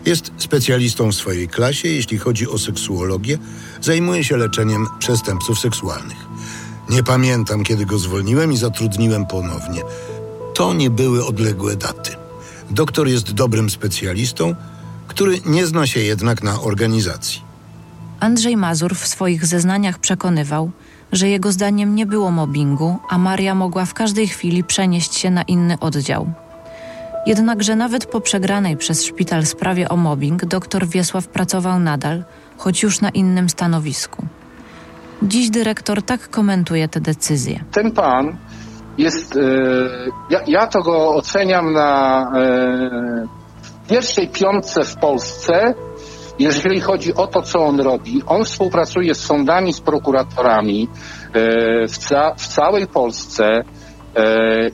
Jest 0.05 0.31
specjalistą 0.37 1.11
w 1.11 1.15
swojej 1.15 1.47
klasie, 1.47 1.87
jeśli 1.87 2.17
chodzi 2.17 2.47
o 2.47 2.57
seksuologię, 2.57 3.37
zajmuje 3.81 4.23
się 4.23 4.37
leczeniem 4.37 4.87
przestępców 4.99 5.59
seksualnych. 5.59 6.27
Nie 6.89 7.03
pamiętam, 7.03 7.63
kiedy 7.63 7.85
go 7.85 7.97
zwolniłem 7.97 8.51
i 8.51 8.57
zatrudniłem 8.57 9.25
ponownie. 9.25 9.81
To 10.55 10.73
nie 10.73 10.89
były 10.89 11.25
odległe 11.25 11.75
daty. 11.75 12.28
Doktor 12.71 13.07
jest 13.07 13.33
dobrym 13.33 13.69
specjalistą, 13.69 14.55
który 15.07 15.39
nie 15.45 15.65
zna 15.67 15.87
się 15.87 15.99
jednak 15.99 16.43
na 16.43 16.61
organizacji. 16.61 17.41
Andrzej 18.19 18.57
Mazur 18.57 18.95
w 18.95 19.07
swoich 19.07 19.45
zeznaniach 19.45 19.99
przekonywał, 19.99 20.71
że 21.11 21.29
jego 21.29 21.51
zdaniem 21.51 21.95
nie 21.95 22.05
było 22.05 22.31
mobbingu, 22.31 22.97
a 23.09 23.17
Maria 23.17 23.55
mogła 23.55 23.85
w 23.85 23.93
każdej 23.93 24.27
chwili 24.27 24.63
przenieść 24.63 25.15
się 25.15 25.31
na 25.31 25.43
inny 25.43 25.79
oddział. 25.79 26.33
Jednakże 27.25 27.75
nawet 27.75 28.05
po 28.05 28.21
przegranej 28.21 28.77
przez 28.77 29.05
szpital 29.05 29.45
sprawie 29.45 29.89
o 29.89 29.97
mobbing 29.97 30.45
doktor 30.45 30.87
Wiesław 30.87 31.27
pracował 31.27 31.79
nadal, 31.79 32.23
choć 32.57 32.83
już 32.83 33.01
na 33.01 33.09
innym 33.09 33.49
stanowisku. 33.49 34.25
Dziś 35.23 35.49
dyrektor 35.49 36.03
tak 36.03 36.29
komentuje 36.29 36.87
tę 36.87 37.01
decyzję. 37.01 37.63
Ten 37.71 37.91
pan 37.91 38.37
jest, 38.99 39.37
e, 39.37 39.41
ja, 40.29 40.39
ja 40.47 40.67
to 40.67 40.81
go 40.81 41.15
oceniam 41.15 41.73
na 41.73 42.21
e, 42.35 43.27
pierwszej 43.89 44.27
piątce 44.27 44.83
w 44.83 44.95
Polsce, 44.95 45.73
jeżeli 46.39 46.81
chodzi 46.81 47.13
o 47.13 47.27
to, 47.27 47.41
co 47.41 47.59
on 47.59 47.79
robi. 47.79 48.21
On 48.25 48.43
współpracuje 48.43 49.15
z 49.15 49.19
sądami, 49.19 49.73
z 49.73 49.81
prokuratorami 49.81 50.87
e, 51.33 51.87
w, 51.87 51.97
ca 51.97 52.33
w 52.37 52.47
całej 52.47 52.87
Polsce. 52.87 53.63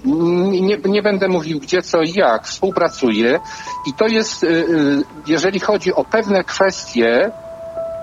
Nie, 0.05 0.77
nie, 0.85 1.01
będę 1.01 1.27
mówił 1.27 1.59
gdzie, 1.59 1.81
co 1.81 2.01
i 2.01 2.13
jak. 2.13 2.47
Współpracuje 2.47 3.39
i 3.87 3.93
to 3.93 4.07
jest, 4.07 4.45
jeżeli 5.27 5.59
chodzi 5.59 5.93
o 5.93 6.03
pewne 6.03 6.43
kwestie, 6.43 7.31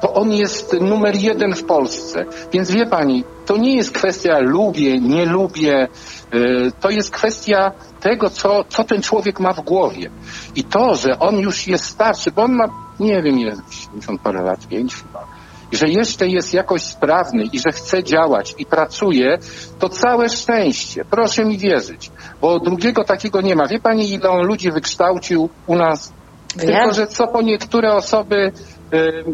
to 0.02 0.14
on 0.14 0.32
jest 0.32 0.72
numer 0.80 1.16
jeden 1.16 1.54
w 1.54 1.64
Polsce. 1.64 2.24
Więc 2.52 2.70
wie 2.70 2.86
pani, 2.86 3.24
to 3.46 3.56
nie 3.56 3.76
jest 3.76 3.92
kwestia 3.92 4.38
lubię, 4.38 5.00
nie 5.00 5.26
lubię, 5.26 5.88
y, 6.34 6.72
to 6.80 6.90
jest 6.90 7.10
kwestia 7.10 7.72
tego, 8.00 8.30
co, 8.30 8.64
co 8.68 8.84
ten 8.84 9.02
człowiek 9.02 9.40
ma 9.40 9.52
w 9.52 9.60
głowie. 9.60 10.10
I 10.56 10.64
to, 10.64 10.94
że 10.94 11.18
on 11.18 11.38
już 11.38 11.66
jest 11.66 11.84
starszy, 11.84 12.30
bo 12.30 12.42
on 12.42 12.52
ma, 12.52 12.64
nie 13.00 13.22
wiem, 13.22 13.38
ile, 13.38 13.56
70 13.70 14.20
parę 14.20 14.42
lat, 14.42 14.66
5 14.66 14.94
chyba, 14.94 15.26
i 15.72 15.76
że 15.76 15.88
jeszcze 15.88 16.28
jest 16.28 16.54
jakoś 16.54 16.82
sprawny 16.82 17.44
i 17.52 17.58
że 17.58 17.72
chce 17.72 18.04
działać 18.04 18.54
i 18.58 18.66
pracuje, 18.66 19.38
to 19.78 19.88
całe 19.88 20.28
szczęście. 20.28 21.04
Proszę 21.04 21.44
mi 21.44 21.58
wierzyć, 21.58 22.10
bo 22.40 22.60
drugiego 22.60 23.04
takiego 23.04 23.40
nie 23.40 23.56
ma. 23.56 23.68
Wie 23.68 23.80
pani, 23.80 24.12
ile 24.12 24.30
on 24.30 24.46
ludzi 24.46 24.72
wykształcił 24.72 25.48
u 25.66 25.76
nas? 25.76 26.12
Tylko, 26.58 26.92
że 26.92 27.06
co 27.06 27.28
po 27.28 27.42
niektóre 27.42 27.94
osoby 27.94 28.52
y, 28.94 29.24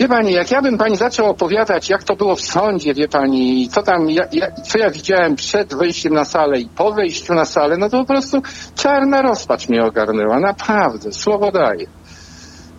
Wie 0.00 0.08
pani, 0.08 0.32
jak 0.32 0.50
ja 0.50 0.62
bym 0.62 0.78
pani 0.78 0.96
zaczął 0.96 1.26
opowiadać, 1.26 1.90
jak 1.90 2.04
to 2.04 2.16
było 2.16 2.36
w 2.36 2.40
sądzie, 2.40 2.94
wie 2.94 3.08
pani, 3.08 3.68
co 3.68 3.82
tam, 3.82 4.10
ja, 4.10 4.24
ja, 4.32 4.50
co 4.50 4.78
ja 4.78 4.90
widziałem 4.90 5.36
przed 5.36 5.74
wejściem 5.74 6.14
na 6.14 6.24
salę 6.24 6.60
i 6.60 6.68
po 6.68 6.92
wejściu 6.92 7.34
na 7.34 7.44
salę, 7.44 7.76
no 7.78 7.88
to 7.88 7.98
po 7.98 8.04
prostu 8.04 8.42
czarna 8.74 9.22
rozpacz 9.22 9.68
mnie 9.68 9.84
ogarnęła, 9.84 10.40
naprawdę, 10.40 11.12
słowo 11.12 11.50
daję. 11.52 11.86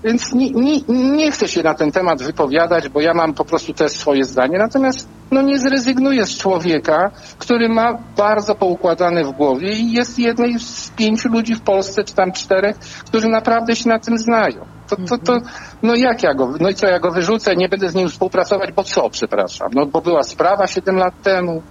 Więc 0.03 0.33
nie, 0.33 0.51
nie, 0.51 0.81
nie, 0.87 1.31
chcę 1.31 1.47
się 1.47 1.63
na 1.63 1.73
ten 1.73 1.91
temat 1.91 2.23
wypowiadać, 2.23 2.89
bo 2.89 3.01
ja 3.01 3.13
mam 3.13 3.33
po 3.33 3.45
prostu 3.45 3.73
też 3.73 3.91
swoje 3.91 4.23
zdanie. 4.23 4.57
Natomiast 4.57 5.07
no 5.31 5.41
nie 5.41 5.59
zrezygnuję 5.59 6.25
z 6.25 6.37
człowieka, 6.37 7.11
który 7.37 7.69
ma 7.69 7.97
bardzo 8.17 8.55
poukładane 8.55 9.23
w 9.23 9.31
głowie 9.31 9.73
i 9.73 9.91
jest 9.91 10.19
jednej 10.19 10.59
z 10.59 10.89
pięciu 10.89 11.29
ludzi 11.29 11.55
w 11.55 11.61
Polsce, 11.61 12.03
czy 12.03 12.15
tam 12.15 12.31
czterech, 12.31 12.75
którzy 13.07 13.27
naprawdę 13.27 13.75
się 13.75 13.89
na 13.89 13.99
tym 13.99 14.17
znają. 14.17 14.80
To, 14.91 14.95
to, 15.07 15.17
to, 15.17 15.39
no 15.83 15.95
jak 15.95 16.23
ja 16.23 16.33
go, 16.33 16.53
no 16.59 16.69
i 16.69 16.75
co, 16.75 16.87
ja 16.87 16.99
go 16.99 17.11
wyrzucę, 17.11 17.55
nie 17.55 17.69
będę 17.69 17.89
z 17.89 17.95
nim 17.95 18.09
współpracować, 18.09 18.71
bo 18.71 18.83
co, 18.83 19.09
przepraszam, 19.09 19.69
no 19.73 19.85
bo 19.85 20.01
była 20.01 20.23
sprawa 20.23 20.67
7 20.67 20.95
lat 20.95 21.13
temu. 21.23 21.61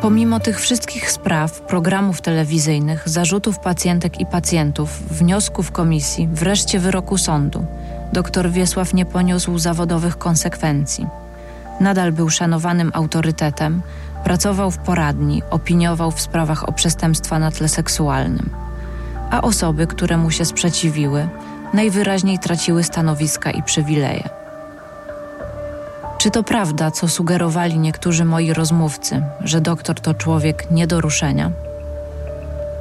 Pomimo 0.00 0.40
tych 0.40 0.60
wszystkich 0.60 1.10
spraw, 1.10 1.60
programów 1.60 2.20
telewizyjnych, 2.20 3.08
zarzutów 3.08 3.58
pacjentek 3.58 4.20
i 4.20 4.26
pacjentów, 4.26 4.90
wniosków 4.90 5.72
komisji, 5.72 6.28
wreszcie 6.32 6.78
wyroku 6.78 7.18
sądu, 7.18 7.66
dr 8.12 8.50
Wiesław 8.50 8.94
nie 8.94 9.06
poniósł 9.06 9.58
zawodowych 9.58 10.18
konsekwencji. 10.18 11.06
Nadal 11.80 12.12
był 12.12 12.30
szanowanym 12.30 12.90
autorytetem, 12.94 13.82
pracował 14.24 14.70
w 14.70 14.78
poradni, 14.78 15.42
opiniował 15.50 16.10
w 16.10 16.20
sprawach 16.20 16.68
o 16.68 16.72
przestępstwa 16.72 17.38
na 17.38 17.50
tle 17.50 17.68
seksualnym. 17.68 18.50
A 19.30 19.42
osoby, 19.42 19.86
które 19.86 20.16
mu 20.16 20.30
się 20.30 20.44
sprzeciwiły, 20.44 21.28
najwyraźniej 21.74 22.38
traciły 22.38 22.84
stanowiska 22.84 23.50
i 23.50 23.62
przywileje. 23.62 24.28
Czy 26.18 26.30
to 26.30 26.42
prawda, 26.42 26.90
co 26.90 27.08
sugerowali 27.08 27.78
niektórzy 27.78 28.24
moi 28.24 28.52
rozmówcy, 28.52 29.22
że 29.40 29.60
doktor 29.60 30.00
to 30.00 30.14
człowiek 30.14 30.70
nie 30.70 30.86
do 30.86 31.00
ruszenia? 31.00 31.50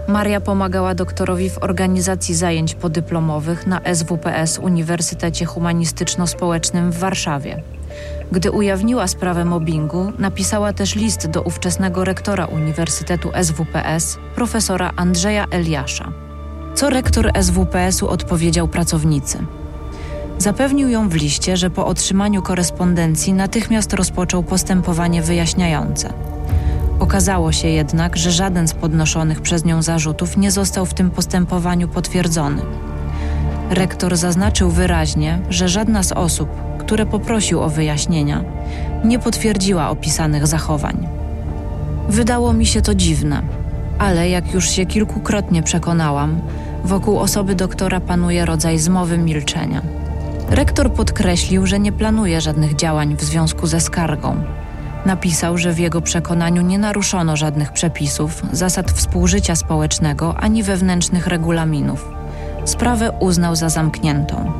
Maria 0.08 0.41
pomagała 0.41 0.95
doktorowi 0.95 1.49
w 1.49 1.63
organizacji 1.63 2.36
zajęć 2.36 2.75
podyplomowych 2.75 3.67
na 3.67 3.82
SWPS 3.93 4.60
Uniwersytecie 4.60 5.45
Humanistyczno-Społecznym 5.45 6.91
w 6.91 6.97
Warszawie. 6.97 7.62
Gdy 8.34 8.52
ujawniła 8.52 9.08
sprawę 9.08 9.46
mobbingu, 9.46 10.12
napisała 10.19 10.74
też 10.74 10.96
list 10.96 11.28
do 11.28 11.41
ówczesnego 11.41 12.04
rektora 12.04 12.46
Uniwersytetu 12.46 13.32
SWPS, 13.43 14.17
profesora 14.36 14.91
Andrzeja 14.96 15.46
Eliasza. 15.52 16.12
Co 16.76 16.89
rektor 16.89 17.32
SWPS-u 17.41 18.08
odpowiedział 18.08 18.67
pracownicy? 18.67 19.38
Zapewnił 20.38 20.89
ją 20.89 21.10
w 21.10 21.13
liście, 21.13 21.58
że 21.58 21.69
po 21.69 21.86
otrzymaniu 21.86 22.41
korespondencji 22.41 23.34
natychmiast 23.34 23.93
rozpoczął 23.93 24.43
postępowanie 24.43 25.22
wyjaśniające. 25.22 26.13
Okazało 27.00 27.52
się 27.52 27.67
jednak, 27.67 28.17
że 28.17 28.32
żaden 28.32 28.67
z 28.67 28.74
podnoszonych 28.74 29.41
przez 29.41 29.65
nią 29.65 29.82
zarzutów 29.82 30.38
nie 30.38 30.52
został 30.52 30.86
w 30.86 30.93
tym 30.93 31.12
postępowaniu 31.12 31.88
potwierdzony. 31.88 32.62
Rektor 33.69 34.17
zaznaczył 34.17 34.69
wyraźnie, 34.69 35.39
że 35.49 35.69
żadna 35.69 36.04
z 36.04 36.12
osób, 36.12 36.49
które 36.80 37.06
poprosił 37.06 37.62
o 37.62 37.69
wyjaśnienia, 37.69 38.43
nie 39.04 39.19
potwierdziła 39.19 39.89
opisanych 39.89 40.47
zachowań. 40.47 41.08
Wydało 42.10 42.54
mi 42.54 42.65
się 42.65 42.82
to 42.82 42.95
dziwne, 42.95 43.41
ale 43.99 44.30
jak 44.30 44.54
już 44.54 44.69
się 44.69 44.86
kilkukrotnie 44.86 45.63
przekonałam, 45.63 46.41
wokół 46.84 47.19
osoby 47.19 47.56
doktora 47.56 47.99
panuje 47.99 48.45
rodzaj 48.45 48.80
zmowy 48.80 49.17
milczenia. 49.17 49.82
Rektor 50.49 50.93
podkreślił, 50.93 51.67
że 51.67 51.80
nie 51.80 51.91
planuje 51.91 52.41
żadnych 52.41 52.76
działań 52.76 53.15
w 53.15 53.23
związku 53.23 53.67
ze 53.67 53.82
skargą. 53.82 54.36
Napisał, 55.06 55.58
że 55.58 55.73
w 55.73 55.80
jego 55.80 56.02
przekonaniu 56.02 56.62
nie 56.62 56.78
naruszono 56.78 57.38
żadnych 57.38 57.71
przepisów, 57.73 58.41
zasad 58.52 58.91
współżycia 58.91 59.56
społecznego 59.56 60.36
ani 60.38 60.63
wewnętrznych 60.63 61.28
regulaminów. 61.28 62.22
Sprawę 62.65 63.12
uznał 63.19 63.56
za 63.56 63.69
zamkniętą. 63.69 64.52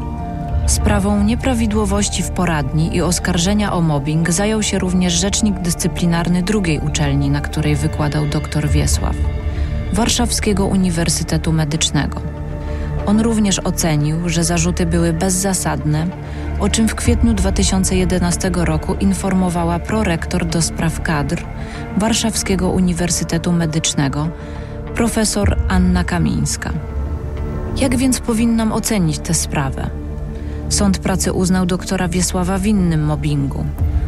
Sprawą 0.68 1.24
nieprawidłowości 1.24 2.24
w 2.24 2.30
poradni 2.30 2.96
i 2.96 3.02
oskarżenia 3.02 3.74
o 3.74 3.82
mobbing 3.82 4.32
zajął 4.32 4.64
się 4.64 4.80
również 4.80 5.14
rzecznik 5.14 5.60
dyscyplinarny 5.60 6.44
drugiej 6.44 6.80
uczelni, 6.80 7.30
na 7.30 7.42
której 7.42 7.76
wykładał 7.76 8.26
dr 8.26 8.70
Wiesław 8.70 9.16
Warszawskiego 9.94 10.66
Uniwersytetu 10.66 11.52
Medycznego. 11.52 12.22
On 13.06 13.20
również 13.20 13.60
ocenił, 13.60 14.30
że 14.30 14.44
zarzuty 14.44 14.86
były 14.86 15.14
bezzasadne, 15.14 16.08
o 16.60 16.70
czym 16.70 16.88
w 16.88 16.96
kwietniu 16.96 17.34
2011 17.34 18.52
roku 18.54 18.94
informowała 18.94 19.80
prorektor 19.80 20.46
do 20.46 20.62
spraw 20.62 21.02
kadr 21.02 21.44
Warszawskiego 21.98 22.70
Uniwersytetu 22.70 23.52
Medycznego, 23.52 24.28
profesor 24.96 25.58
Anna 25.68 26.04
Kamińska. 26.04 26.74
Jak 27.78 27.98
więc 27.98 28.20
powinnam 28.20 28.72
ocenić 28.72 29.20
tę 29.20 29.34
sprawę? 29.34 29.90
Sąd 30.70 30.98
pracy 30.98 31.34
uznał 31.34 31.66
doktora 31.66 32.08
Wiesława 32.08 32.60
winnym 32.60 33.06
mobbingu, 33.06 33.66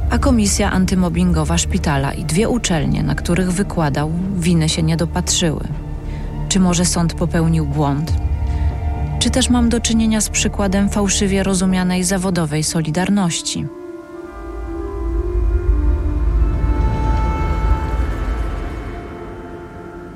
a 0.10 0.18
komisja 0.18 0.72
antymobbingowa 0.72 1.58
szpitala 1.58 2.14
i 2.14 2.26
dwie 2.26 2.50
uczelnie, 2.50 3.04
na 3.04 3.16
których 3.16 3.52
wykładał, 3.52 4.12
winy 4.38 4.70
się 4.70 4.84
nie 4.84 4.98
dopatrzyły. 4.98 5.64
Czy 6.50 6.60
może 6.60 6.86
sąd 6.86 7.14
popełnił 7.14 7.66
błąd? 7.66 8.14
Czy 9.20 9.30
też 9.30 9.50
mam 9.50 9.70
do 9.70 9.80
czynienia 9.80 10.22
z 10.22 10.30
przykładem 10.30 10.90
fałszywie 10.90 11.44
rozumianej 11.44 12.04
zawodowej 12.04 12.64
solidarności? 12.64 13.66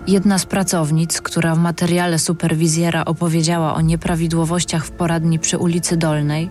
Jedna 0.10 0.40
z 0.40 0.46
pracownic, 0.46 1.22
która 1.22 1.56
w 1.56 1.60
materiale 1.60 2.20
superwizjera 2.20 3.06
opowiedziała 3.06 3.76
o 3.76 3.82
nieprawidłowościach 3.82 4.86
w 4.86 4.92
poradni 4.92 5.40
przy 5.40 5.58
ulicy 5.58 5.98
Dolnej, 5.98 6.50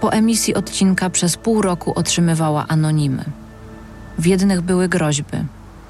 po 0.00 0.12
emisji 0.12 0.54
odcinka 0.54 1.10
przez 1.10 1.36
pół 1.36 1.62
roku 1.62 1.92
otrzymywała 1.96 2.64
anonimy. 2.68 3.24
W 4.18 4.26
jednych 4.26 4.60
były 4.60 4.88
groźby, 4.88 5.36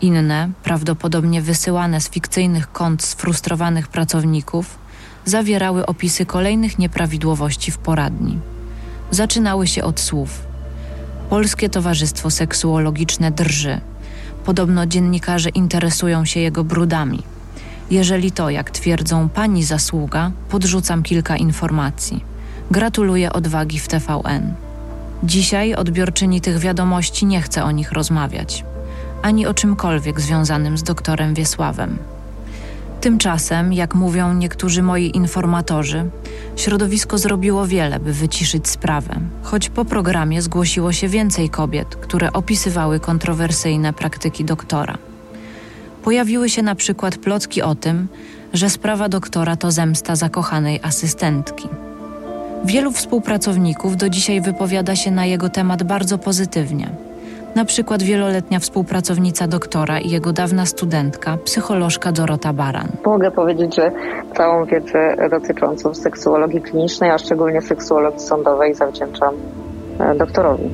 inne, 0.01 0.51
prawdopodobnie 0.63 1.43
wysyłane 1.43 2.01
z 2.01 2.11
fikcyjnych 2.11 2.73
kont 2.73 3.03
sfrustrowanych 3.03 3.89
pracowników, 3.89 4.79
zawierały 5.25 5.87
opisy 5.87 6.27
kolejnych 6.27 6.79
nieprawidłowości 6.79 7.71
w 7.71 7.79
poradni. 7.79 8.39
Zaczynały 9.11 9.67
się 9.67 9.85
od 9.85 10.01
słów: 10.01 10.43
Polskie 11.31 11.69
Towarzystwo 11.69 12.31
Seksuologiczne 12.31 13.31
drży. 13.31 13.81
Podobno 14.45 14.87
dziennikarze 14.87 15.49
interesują 15.49 16.25
się 16.25 16.41
jego 16.41 16.65
brudami. 16.65 17.23
Jeżeli 17.91 18.33
to, 18.33 18.51
jak 18.51 18.71
twierdzą 18.71 19.29
pani 19.29 19.65
zasługa, 19.65 20.31
podrzucam 20.49 21.03
kilka 21.03 21.37
informacji. 21.37 22.25
Gratuluję 22.71 23.33
odwagi 23.33 23.79
w 23.79 23.89
TVN. 23.89 24.55
Dzisiaj 25.23 25.75
odbiorczyni 25.75 26.41
tych 26.41 26.59
wiadomości 26.59 27.27
nie 27.27 27.43
chce 27.43 27.65
o 27.65 27.71
nich 27.71 27.93
rozmawiać, 27.93 28.65
ani 29.23 29.47
o 29.47 29.55
czymkolwiek 29.55 30.21
związanym 30.21 30.79
z 30.79 30.83
doktorem 30.83 31.35
Wiesławem. 31.35 31.99
Tymczasem, 33.01 33.73
jak 33.73 33.95
mówią 33.95 34.35
niektórzy 34.35 34.83
moi 34.83 35.17
informatorzy, 35.17 36.11
środowisko 36.57 37.19
zrobiło 37.19 37.67
wiele, 37.67 38.01
by 38.01 38.13
wyciszyć 38.13 38.69
sprawę, 38.69 39.15
choć 39.43 39.69
po 39.69 39.85
programie 39.85 40.43
zgłosiło 40.43 40.93
się 40.93 41.09
więcej 41.09 41.49
kobiet, 41.51 41.97
które 41.97 42.33
opisywały 42.33 43.01
kontrowersyjne 43.01 43.93
praktyki 43.93 44.45
doktora. 44.45 44.99
Pojawiły 46.03 46.49
się 46.49 46.63
na 46.63 46.75
przykład 46.75 47.17
plotki 47.17 47.63
o 47.63 47.75
tym, 47.75 48.09
że 48.53 48.71
sprawa 48.71 49.09
doktora 49.09 49.57
to 49.57 49.71
zemsta 49.71 50.17
zakochanej 50.17 50.81
asystentki. 50.83 51.69
Wielu 52.65 52.93
współpracowników 52.93 53.97
do 53.97 54.09
dzisiaj 54.09 54.41
wypowiada 54.41 54.97
się 54.97 55.11
na 55.11 55.27
jego 55.27 55.49
temat 55.49 55.83
bardzo 55.83 56.19
pozytywnie. 56.19 57.10
Na 57.55 57.65
przykład 57.65 58.03
wieloletnia 58.03 58.59
współpracownica 58.59 59.47
doktora 59.47 59.99
i 59.99 60.11
jego 60.11 60.33
dawna 60.33 60.67
studentka, 60.67 61.37
psycholożka 61.45 62.13
Dorota 62.13 62.53
Baran. 62.53 62.89
Mogę 63.07 63.31
powiedzieć, 63.31 63.77
że 63.77 63.93
całą 64.37 64.65
wiedzę 64.65 65.17
dotyczącą 65.31 65.95
seksuologii 65.95 66.61
klinicznej, 66.61 67.11
a 67.11 67.19
szczególnie 67.19 67.63
seksuologii 67.63 68.21
sądowej 68.21 68.75
zawdzięczam 68.75 69.35
e, 70.01 70.15
doktorowi. 70.15 70.71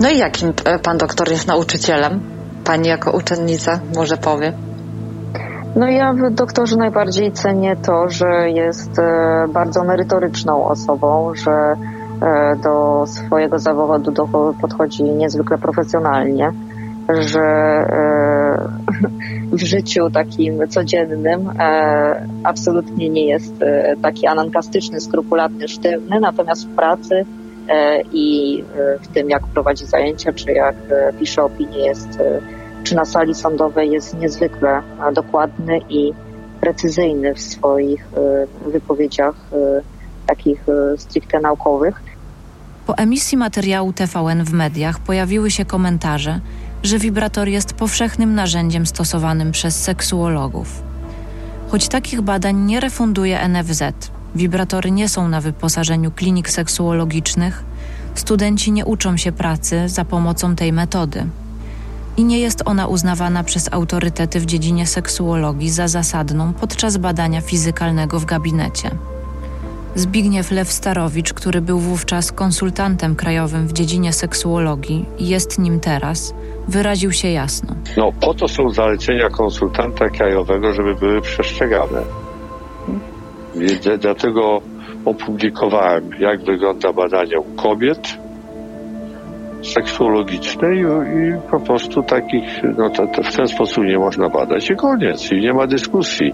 No 0.00 0.08
i 0.10 0.18
jakim 0.18 0.52
e, 0.64 0.78
pan 0.78 0.98
doktor 0.98 1.30
jest 1.30 1.46
nauczycielem? 1.46 2.20
Pani 2.64 2.88
jako 2.88 3.10
uczennica 3.10 3.80
może 3.96 4.16
powie. 4.16 4.52
No 5.76 5.88
ja 5.88 6.12
w 6.12 6.34
doktorze 6.34 6.76
najbardziej 6.76 7.32
cenię 7.32 7.76
to, 7.76 8.08
że 8.08 8.50
jest 8.50 8.98
e, 8.98 9.46
bardzo 9.48 9.84
merytoryczną 9.84 10.64
osobą, 10.64 11.32
że 11.34 11.76
do 12.62 13.04
swojego 13.06 13.58
zawodu 13.58 14.12
podchodzi 14.60 15.02
niezwykle 15.02 15.58
profesjonalnie, 15.58 16.52
że 17.18 17.40
e, 17.40 18.68
w 19.56 19.60
życiu 19.60 20.10
takim 20.10 20.68
codziennym 20.68 21.50
absolutnie 22.44 23.08
nie 23.08 23.26
jest 23.26 23.54
taki 24.02 24.26
anankastyczny, 24.26 25.00
skrupulatny, 25.00 25.68
sztywny, 25.68 26.20
natomiast 26.20 26.68
w 26.68 26.74
pracy 26.74 27.24
i 28.12 28.64
w 29.02 29.08
tym, 29.08 29.30
jak 29.30 29.46
prowadzi 29.46 29.86
zajęcia, 29.86 30.32
czy 30.32 30.52
jak 30.52 30.74
pisze 31.18 31.42
opinie, 31.42 31.78
jest 31.78 32.18
czy 32.88 32.96
na 32.96 33.04
sali 33.04 33.34
sądowej 33.34 33.90
jest 33.90 34.18
niezwykle 34.18 34.82
e, 35.08 35.12
dokładny 35.12 35.78
i 35.88 36.12
precyzyjny 36.60 37.34
w 37.34 37.40
swoich 37.40 38.08
e, 38.16 38.70
wypowiedziach 38.70 39.34
e, 39.52 39.82
takich 40.26 40.64
stricte 40.96 41.40
naukowych. 41.40 42.02
Po 42.88 42.98
emisji 42.98 43.38
materiału 43.38 43.92
TVN 43.92 44.44
w 44.44 44.52
mediach 44.52 44.98
pojawiły 44.98 45.50
się 45.50 45.64
komentarze, 45.64 46.40
że 46.82 46.98
wibrator 46.98 47.48
jest 47.48 47.72
powszechnym 47.72 48.34
narzędziem 48.34 48.86
stosowanym 48.86 49.52
przez 49.52 49.82
seksuologów. 49.82 50.82
Choć 51.70 51.88
takich 51.88 52.20
badań 52.20 52.56
nie 52.56 52.80
refunduje 52.80 53.48
NFZ, 53.48 53.82
wibratory 54.34 54.90
nie 54.90 55.08
są 55.08 55.28
na 55.28 55.40
wyposażeniu 55.40 56.10
klinik 56.10 56.50
seksuologicznych, 56.50 57.64
studenci 58.14 58.72
nie 58.72 58.84
uczą 58.84 59.16
się 59.16 59.32
pracy 59.32 59.88
za 59.88 60.04
pomocą 60.04 60.56
tej 60.56 60.72
metody 60.72 61.26
i 62.16 62.24
nie 62.24 62.38
jest 62.38 62.62
ona 62.64 62.86
uznawana 62.86 63.44
przez 63.44 63.72
autorytety 63.72 64.40
w 64.40 64.46
dziedzinie 64.46 64.86
seksuologii 64.86 65.70
za 65.70 65.88
zasadną 65.88 66.52
podczas 66.52 66.96
badania 66.96 67.40
fizykalnego 67.40 68.20
w 68.20 68.24
gabinecie. 68.24 68.90
Zbigniew 69.94 70.50
Lew-Starowicz, 70.50 71.32
który 71.32 71.60
był 71.60 71.78
wówczas 71.78 72.32
konsultantem 72.32 73.16
krajowym 73.16 73.66
w 73.66 73.72
dziedzinie 73.72 74.12
seksuologii 74.12 75.04
i 75.18 75.28
jest 75.28 75.58
nim 75.58 75.80
teraz, 75.80 76.34
wyraził 76.68 77.12
się 77.12 77.28
jasno. 77.28 77.74
No, 77.96 78.12
po 78.20 78.34
to 78.34 78.48
są 78.48 78.70
zalecenia 78.70 79.28
konsultanta 79.28 80.08
krajowego, 80.08 80.72
żeby 80.72 80.94
były 80.94 81.20
przestrzegane. 81.20 82.02
Dlatego 84.00 84.60
opublikowałem, 85.04 86.10
jak 86.18 86.44
wygląda 86.44 86.92
badanie 86.92 87.38
u 87.40 87.54
kobiet, 87.56 88.18
seksuologicznej 89.62 90.80
i 90.80 91.50
po 91.50 91.60
prostu 91.60 92.02
takich, 92.02 92.62
no 92.78 92.90
to, 92.90 93.06
to 93.06 93.22
w 93.22 93.36
ten 93.36 93.46
sposób 93.46 93.84
nie 93.84 93.98
można 93.98 94.28
badać 94.28 94.70
i 94.70 94.76
koniec, 94.76 95.32
i 95.32 95.40
nie 95.40 95.52
ma 95.52 95.66
dyskusji. 95.66 96.32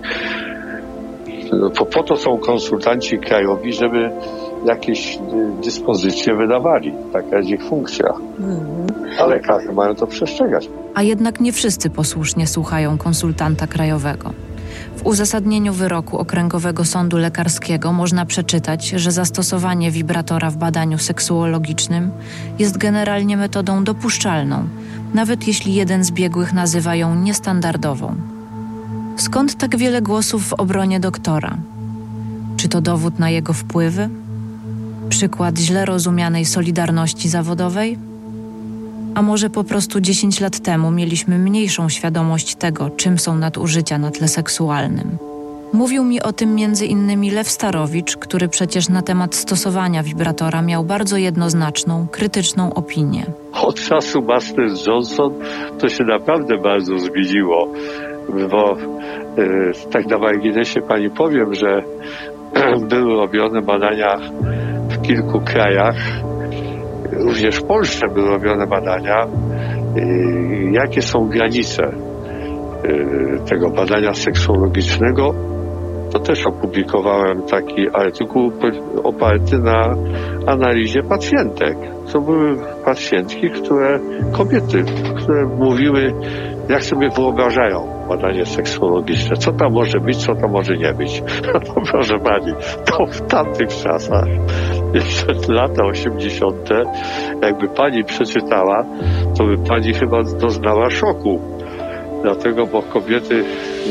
Po, 1.78 1.86
po 1.86 2.02
to 2.02 2.16
są 2.16 2.38
konsultanci 2.38 3.18
krajowi, 3.18 3.72
żeby 3.72 4.10
jakieś 4.64 5.16
y, 5.16 5.20
dyspozycje 5.64 6.34
wydawali. 6.34 6.94
Taka 7.12 7.36
jest 7.36 7.50
ich 7.50 7.64
funkcja. 7.64 8.06
Mhm. 8.38 8.86
A 9.20 9.26
lekarze 9.26 9.72
mają 9.72 9.94
to 9.94 10.06
przestrzegać. 10.06 10.68
A 10.94 11.02
jednak 11.02 11.40
nie 11.40 11.52
wszyscy 11.52 11.90
posłusznie 11.90 12.46
słuchają 12.46 12.98
konsultanta 12.98 13.66
krajowego. 13.66 14.30
W 14.96 15.02
W 15.04 15.06
uzasadnieniu 15.06 15.72
wyroku 15.72 16.18
Okręgowego 16.18 16.84
Sądu 16.84 17.16
Lekarskiego 17.16 17.92
można 17.92 18.26
przeczytać, 18.26 18.88
że 18.88 19.12
zastosowanie 19.12 19.90
wibratora 19.90 20.50
w 20.50 20.56
badaniu 20.56 20.98
seksuologicznym 20.98 22.10
jest 22.58 22.78
generalnie 22.78 23.36
metodą 23.36 23.84
dopuszczalną, 23.84 24.68
nawet 25.14 25.48
jeśli 25.48 25.74
jeden 25.74 26.04
z 26.04 26.10
biegłych 26.10 26.52
nazywa 26.52 26.94
ją 26.94 27.14
niestandardową. 27.14 28.33
Skąd 29.16 29.54
tak 29.54 29.76
wiele 29.76 30.02
głosów 30.02 30.48
w 30.48 30.52
obronie 30.52 31.00
doktora? 31.00 31.56
Czy 32.56 32.68
to 32.68 32.80
dowód 32.80 33.18
na 33.18 33.30
jego 33.30 33.52
wpływy? 33.52 34.08
Przykład 35.08 35.58
źle 35.58 35.84
rozumianej 35.84 36.44
solidarności 36.44 37.28
zawodowej? 37.28 37.98
A 39.14 39.22
może 39.22 39.50
po 39.50 39.64
prostu 39.64 40.00
10 40.00 40.40
lat 40.40 40.60
temu 40.60 40.90
mieliśmy 40.90 41.38
mniejszą 41.38 41.88
świadomość 41.88 42.54
tego, 42.54 42.90
czym 42.90 43.18
są 43.18 43.38
nadużycia 43.38 43.98
na 43.98 44.10
tle 44.10 44.28
seksualnym? 44.28 45.18
Mówił 45.72 46.04
mi 46.04 46.22
o 46.22 46.32
tym 46.32 46.54
między 46.54 46.86
innymi 46.86 47.30
Lew 47.30 47.50
Starowicz, 47.50 48.16
który 48.16 48.48
przecież 48.48 48.88
na 48.88 49.02
temat 49.02 49.34
stosowania 49.34 50.02
wibratora 50.02 50.62
miał 50.62 50.84
bardzo 50.84 51.16
jednoznaczną, 51.16 52.06
krytyczną 52.10 52.74
opinię. 52.74 53.26
Od 53.52 53.80
czasu 53.80 54.22
Master 54.22 54.64
Johnson 54.86 55.32
to 55.78 55.88
się 55.88 56.04
naprawdę 56.04 56.58
bardzo 56.58 56.98
zmieniło, 56.98 57.72
bo 58.28 58.76
yy, 59.36 59.72
tak 59.90 60.06
na 60.06 60.18
marginesie 60.18 60.80
pani 60.80 61.10
powiem, 61.10 61.54
że 61.54 61.82
były 62.90 63.14
robione 63.16 63.62
badania 63.62 64.16
w 64.88 65.02
kilku 65.02 65.40
krajach, 65.40 65.96
również 67.12 67.56
w 67.56 67.64
Polsce 67.64 68.06
były 68.14 68.30
robione 68.30 68.66
badania, 68.66 69.26
yy, 69.96 70.70
jakie 70.72 71.02
są 71.02 71.28
granice 71.28 71.82
yy, 72.84 73.40
tego 73.48 73.70
badania 73.70 74.12
seksuologicznego. 74.12 75.34
To 76.14 76.20
też 76.20 76.46
opublikowałem 76.46 77.42
taki 77.42 77.88
artykuł 77.92 78.52
oparty 79.04 79.58
na 79.58 79.94
analizie 80.46 81.02
pacjentek. 81.02 81.76
To 82.12 82.20
były 82.20 82.56
pacjentki, 82.84 83.50
które, 83.50 84.00
kobiety, 84.32 84.84
które 85.16 85.46
mówiły, 85.46 86.12
jak 86.68 86.84
sobie 86.84 87.08
wyobrażają 87.10 87.94
badanie 88.08 88.46
seksuologiczne. 88.46 89.36
Co 89.36 89.52
tam 89.52 89.72
może 89.72 90.00
być, 90.00 90.16
co 90.16 90.34
tam 90.34 90.50
może 90.50 90.76
nie 90.76 90.92
być. 90.92 91.22
No 91.54 91.82
proszę 91.90 92.18
pani, 92.18 92.52
to 92.84 93.06
w 93.06 93.20
tamtych 93.20 93.68
czasach, 93.68 94.26
jeszcze 94.94 95.26
lata 95.48 95.84
80., 95.84 96.68
jakby 97.42 97.68
pani 97.68 98.04
przeczytała, 98.04 98.84
to 99.38 99.44
by 99.44 99.58
pani 99.68 99.94
chyba 99.94 100.22
doznała 100.40 100.90
szoku. 100.90 101.53
Dlatego, 102.24 102.66
bo 102.66 102.82
kobiety 102.82 103.44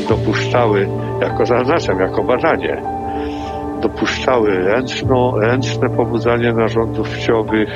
dopuszczały, 0.08 0.88
jako 1.20 1.46
zaznaczam, 1.46 1.98
jako 2.00 2.22
badanie, 2.22 2.82
dopuszczały 3.82 4.50
ręczno, 4.50 5.32
ręczne 5.40 5.88
pobudzanie 5.96 6.52
narządów 6.52 7.10
płciowych, 7.10 7.68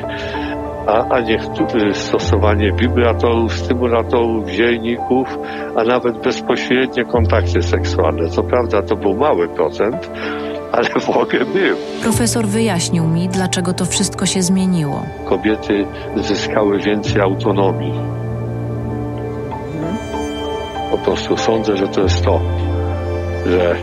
a, 0.87 1.05
a 1.11 1.21
nie 1.21 1.39
stosowanie 1.95 2.73
wibratorów, 2.81 3.53
stymulatorów, 3.53 4.51
dzielników, 4.51 5.39
a 5.77 5.85
nawet 5.85 6.23
bezpośrednie 6.25 7.05
kontakty 7.05 7.63
seksualne. 7.63 8.29
Co 8.29 8.43
prawda 8.43 8.83
to 8.83 8.97
był 8.97 9.15
mały 9.15 9.49
procent, 9.49 10.11
ale 10.73 10.89
w 11.01 11.11
ogóle 11.11 11.45
był. 11.45 11.77
Profesor 12.03 12.47
wyjaśnił 12.47 13.05
mi, 13.05 13.29
dlaczego 13.29 13.73
to 13.73 13.85
wszystko 13.85 14.27
się 14.27 14.43
zmieniło. 14.43 15.03
Kobiety 15.25 15.87
zyskały 16.17 16.79
więcej 16.79 17.23
autonomii. 17.23 18.28
Prostu 21.05 21.37
sądzę, 21.37 21.77
że 21.77 21.89
to 21.89 22.01
jest 22.01 22.25
to, 22.25 22.41
że 23.47 23.77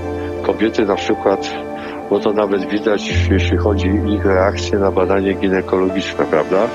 kobiety 0.43 0.85
na 0.85 0.95
przykład 0.95 1.65
bo 2.09 2.19
to 2.19 2.31
nawet 2.31 2.69
widać, 2.69 3.29
jeśli 3.31 3.57
chodzi 3.57 3.89
o 3.89 4.07
ich 4.07 4.25
reakcję 4.25 4.79
na 4.79 4.91
badanie 4.91 5.33
ginekologiczne, 5.33 6.25
prawda? 6.25 6.67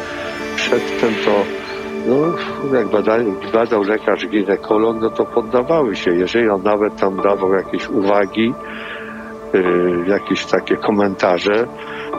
Przedtem 0.57 1.11
to, 1.25 1.31
no, 2.07 2.17
jak 2.79 2.89
badał, 2.89 3.19
badał 3.53 3.83
lekarz 3.83 4.29
ginekolog, 4.29 4.97
no 5.01 5.11
to 5.11 5.25
poddawały 5.25 5.97
się. 5.97 6.11
Jeżeli 6.11 6.51
on 6.51 6.63
nawet 6.63 6.97
tam 6.97 7.17
dawał 7.17 7.53
jakieś 7.53 7.89
uwagi, 7.89 8.55
yy, 9.53 10.05
jakieś 10.07 10.47
takie 10.47 10.77
komentarze, 10.77 11.67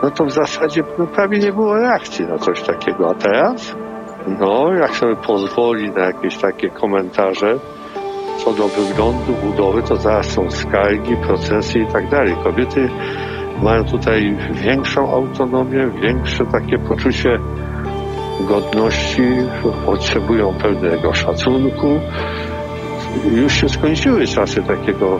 no 0.04 0.12
to 0.12 0.26
w 0.26 0.32
zasadzie 0.32 0.84
no, 0.98 1.08
prawie 1.08 1.40
nie 1.40 1.54
było 1.54 1.78
reakcji 1.78 2.26
na 2.26 2.38
coś 2.38 2.62
takiego. 2.62 3.10
A 3.10 3.14
teraz, 3.14 3.76
no, 4.40 4.74
jak 4.74 4.96
sobie 4.96 5.16
pozwoli 5.16 5.92
na 5.92 6.06
jakieś 6.06 6.38
takie 6.38 6.70
komentarze, 6.70 7.60
co 8.46 8.54
do 8.54 8.68
wyglądu 8.68 9.34
budowy, 9.44 9.84
to 9.84 9.96
zaraz 9.96 10.26
są 10.26 10.52
skargi, 10.52 11.16
procesy 11.16 11.80
i 11.80 11.88
tak 11.88 12.10
dalej. 12.10 12.36
Kobiety 12.44 12.90
mają 13.62 13.84
tutaj 13.84 14.38
większą 14.52 15.14
autonomię, 15.14 15.92
większe 16.02 16.46
takie 16.46 16.78
poczucie 16.78 17.30
godności, 18.48 19.24
potrzebują 19.86 20.54
pewnego 20.54 21.14
szacunku. 21.14 21.88
Już 23.32 23.54
się 23.54 23.70
skończyły 23.70 24.28
czasy 24.28 24.64
takiego 24.64 25.20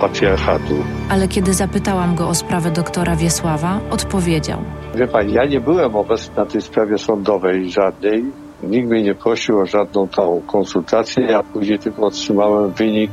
patriarchatu. 0.00 0.74
Ale 1.10 1.28
kiedy 1.28 1.54
zapytałam 1.54 2.14
go 2.14 2.28
o 2.28 2.34
sprawę 2.34 2.70
doktora 2.70 3.16
Wiesława, 3.16 3.80
odpowiedział. 3.90 4.58
Wie 4.94 5.06
pani, 5.06 5.32
ja 5.32 5.44
nie 5.44 5.60
byłem 5.60 5.96
obecny 5.96 6.36
na 6.36 6.46
tej 6.46 6.60
sprawie 6.60 6.98
sądowej 6.98 7.70
żadnej. 7.70 8.24
Nikt 8.62 8.88
mnie 8.88 9.02
nie 9.02 9.14
prosił 9.14 9.58
o 9.58 9.66
żadną 9.66 10.08
tą 10.08 10.42
konsultację. 10.46 11.26
Ja 11.26 11.42
później 11.42 11.78
tylko 11.78 12.02
otrzymałem 12.02 12.72
wynik 12.72 13.10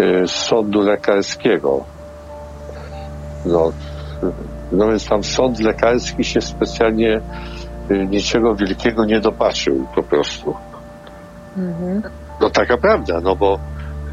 y, 0.00 0.26
z 0.26 0.30
sądu 0.30 0.80
lekarskiego. 0.80 1.84
No, 3.46 3.72
no 4.72 4.88
więc 4.88 5.08
tam 5.08 5.24
sąd 5.24 5.60
lekarski 5.60 6.24
się 6.24 6.40
specjalnie 6.40 7.20
y, 7.90 8.06
niczego 8.06 8.54
wielkiego 8.54 9.04
nie 9.04 9.20
dopatrzył 9.20 9.86
po 9.94 10.02
prostu. 10.02 10.54
Mhm. 11.56 12.02
No 12.40 12.50
taka 12.50 12.76
prawda, 12.76 13.20
no 13.22 13.36
bo 13.36 13.58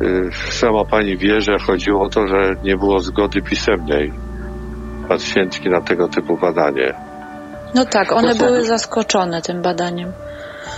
y, 0.02 0.30
sama 0.52 0.86
pani 0.86 1.18
wie, 1.18 1.42
że 1.42 1.60
chodziło 1.68 2.04
o 2.04 2.10
to, 2.10 2.28
że 2.28 2.56
nie 2.64 2.78
było 2.78 3.00
zgody 3.00 3.42
pisemnej 3.42 4.14
pacjentki 5.08 5.70
na 5.70 5.82
tego 5.82 6.08
typu 6.08 6.38
badanie. 6.38 7.09
No 7.76 7.86
tak, 7.86 8.12
one 8.12 8.36
były 8.36 8.66
zaskoczone 8.66 9.42
tym 9.42 9.62
badaniem. 9.62 10.12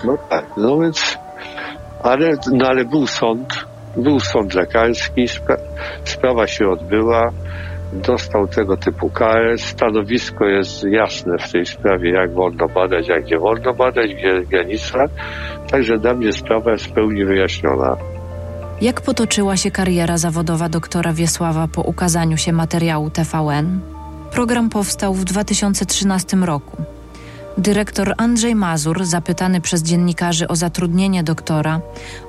No 0.04 0.18
tak, 0.30 0.46
no 0.58 0.80
więc, 0.80 1.18
ale, 2.04 2.32
no 2.52 2.68
ale 2.68 2.86
był 2.86 3.08
sąd, 3.08 3.66
był 3.98 4.20
sąd 4.20 4.54
lekarski, 4.54 5.28
spra 5.28 5.56
sprawa 6.04 6.48
się 6.48 6.70
odbyła, 6.70 7.32
dostał 7.94 8.48
tego 8.48 8.78
typu 8.78 9.10
karę, 9.10 9.58
stanowisko 9.58 10.46
jest 10.46 10.84
jasne 10.84 11.38
w 11.38 11.52
tej 11.52 11.66
sprawie, 11.66 12.12
jak 12.12 12.34
wolno 12.34 12.68
badać, 12.68 13.08
jak 13.08 13.26
nie 13.26 13.40
wolno 13.40 13.74
badać, 13.74 14.14
gdzie 14.14 14.28
jest 14.28 14.50
granica, 14.50 15.00
także 15.72 15.98
dla 15.98 16.14
mnie 16.14 16.32
sprawa 16.32 16.72
jest 16.72 16.86
w 16.86 16.92
pełni 16.92 17.26
wyjaśniona. 17.26 17.98
Jak 18.82 19.02
potoczyła 19.02 19.58
się 19.58 19.72
kariera 19.72 20.18
zawodowa 20.18 20.70
doktora 20.70 21.14
Wiesława 21.14 21.68
po 21.68 21.82
ukazaniu 21.82 22.38
się 22.38 22.54
materiału 22.54 23.10
TVN? 23.10 23.91
Program 24.32 24.70
powstał 24.70 25.14
w 25.14 25.24
2013 25.24 26.38
roku. 26.38 26.78
Dyrektor 27.58 28.14
Andrzej 28.18 28.56
Mazur, 28.56 29.06
zapytany 29.06 29.62
przez 29.62 29.84
dziennikarzy 29.84 30.48
o 30.48 30.56
zatrudnienie 30.56 31.24
doktora, 31.24 31.82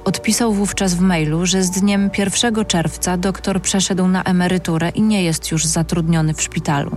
odpisał 0.05 0.53
wówczas 0.53 0.95
w 0.95 1.01
mailu, 1.01 1.47
że 1.47 1.63
z 1.63 1.71
dniem 1.71 2.11
1 2.19 2.65
czerwca 2.65 3.17
doktor 3.17 3.63
przeszedł 3.63 4.09
na 4.09 4.23
emeryturę 4.23 4.89
i 4.89 5.03
nie 5.03 5.25
jest 5.25 5.51
już 5.51 5.67
zatrudniony 5.67 6.35
w 6.35 6.43
szpitalu. 6.43 6.97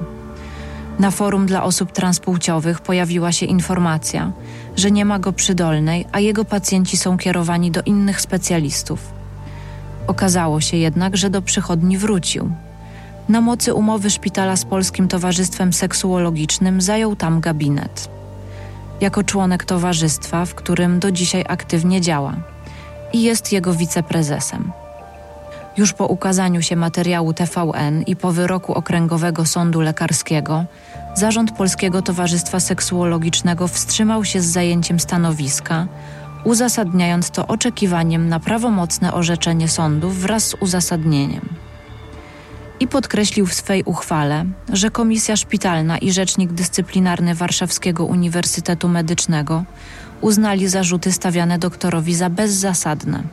Na 1.00 1.12
forum 1.12 1.46
dla 1.46 1.64
osób 1.64 1.92
transpłciowych 1.92 2.82
pojawiła 2.82 3.32
się 3.32 3.46
informacja, 3.46 4.32
że 4.76 4.92
nie 4.92 5.06
ma 5.06 5.20
go 5.20 5.34
przy 5.34 5.56
Dolnej, 5.56 6.06
a 6.12 6.20
jego 6.20 6.46
pacjenci 6.46 6.98
są 6.98 7.18
kierowani 7.18 7.72
do 7.72 7.82
innych 7.82 8.22
specjalistów. 8.22 9.00
Okazało 10.08 10.62
się 10.62 10.78
jednak, 10.78 11.18
że 11.18 11.30
do 11.30 11.42
przychodni 11.42 11.98
wrócił. 11.98 12.52
Na 13.30 13.42
mocy 13.42 13.74
umowy 13.74 14.10
szpitala 14.10 14.56
z 14.56 14.66
Polskim 14.66 15.08
Towarzystwem 15.08 15.74
Seksuologicznym 15.74 16.82
zajął 16.82 17.16
tam 17.16 17.40
gabinet. 17.40 18.10
Jako 19.02 19.24
członek 19.24 19.64
towarzystwa, 19.64 20.46
w 20.46 20.56
którym 20.56 21.00
do 21.00 21.12
dzisiaj 21.12 21.46
aktywnie 21.48 22.02
działa 22.02 22.34
i 23.14 23.22
jest 23.22 23.52
jego 23.52 23.74
wiceprezesem. 23.74 24.72
Już 25.78 25.94
po 25.94 26.08
ukazaniu 26.08 26.62
się 26.62 26.76
materiału 26.76 27.34
TVN 27.34 28.02
i 28.02 28.16
po 28.16 28.32
wyroku 28.32 28.74
Okręgowego 28.74 29.46
Sądu 29.46 29.82
Lekarskiego, 29.82 30.66
Zarząd 31.16 31.52
Polskiego 31.52 32.02
Towarzystwa 32.02 32.60
Seksuologicznego 32.60 33.68
wstrzymał 33.68 34.26
się 34.26 34.42
z 34.42 34.46
zajęciem 34.46 35.00
stanowiska, 35.00 35.88
uzasadniając 36.44 37.30
to 37.30 37.48
oczekiwaniem 37.48 38.30
na 38.30 38.40
prawomocne 38.40 39.14
orzeczenie 39.14 39.68
sądu 39.68 40.10
wraz 40.10 40.44
z 40.44 40.54
uzasadnieniem 40.54 41.50
i 42.80 42.88
podkreślił 42.88 43.46
w 43.46 43.54
swej 43.54 43.84
uchwale, 43.84 44.46
że 44.74 44.92
Komisja 44.92 45.36
Szpitalna 45.36 45.98
i 45.98 46.12
Rzecznik 46.12 46.54
Dyscyplinarny 46.54 47.36
Warszawskiego 47.36 48.06
Uniwersytetu 48.06 48.88
Medycznego 48.88 49.64
uznali 50.22 50.68
zarzuty 50.68 51.12
stawiane 51.12 51.60
doktorowi 51.60 52.16
za 52.16 52.30
bezzasadne. 52.30 53.24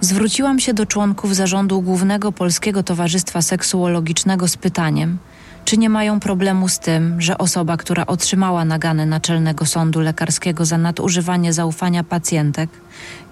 Zwróciłam 0.00 0.58
się 0.60 0.74
do 0.74 0.86
członków 0.86 1.34
zarządu 1.36 1.82
Głównego 1.82 2.32
Polskiego 2.32 2.82
Towarzystwa 2.82 3.42
Seksuologicznego 3.42 4.48
z 4.48 4.56
pytaniem, 4.56 5.18
czy 5.66 5.78
nie 5.78 5.88
mają 5.88 6.20
problemu 6.20 6.68
z 6.68 6.78
tym, 6.78 7.20
że 7.20 7.38
osoba, 7.38 7.76
która 7.76 8.06
otrzymała 8.06 8.64
nagany 8.64 9.06
Naczelnego 9.06 9.66
Sądu 9.66 10.00
Lekarskiego 10.00 10.64
za 10.64 10.78
nadużywanie 10.78 11.52
zaufania 11.52 12.04
pacjentek 12.04 12.70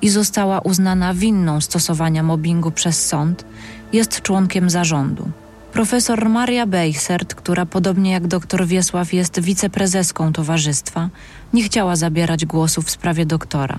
i 0.03 0.09
została 0.09 0.61
uznana 0.61 1.15
winną 1.15 1.61
stosowania 1.61 2.23
mobbingu 2.23 2.71
przez 2.71 3.07
sąd, 3.07 3.45
jest 3.93 4.23
członkiem 4.23 4.71
zarządu. 4.71 5.31
Profesor 5.73 6.29
Maria 6.29 6.67
Bejsert, 6.67 7.35
która 7.35 7.67
podobnie 7.67 8.13
jak 8.13 8.27
dr 8.27 8.67
Wiesław 8.67 9.13
jest 9.13 9.41
wiceprezeską 9.41 10.33
towarzystwa, 10.33 11.09
nie 11.53 11.63
chciała 11.63 11.97
zabierać 11.97 12.47
głosu 12.47 12.83
w 12.83 12.91
sprawie 12.91 13.27
doktora. 13.27 13.79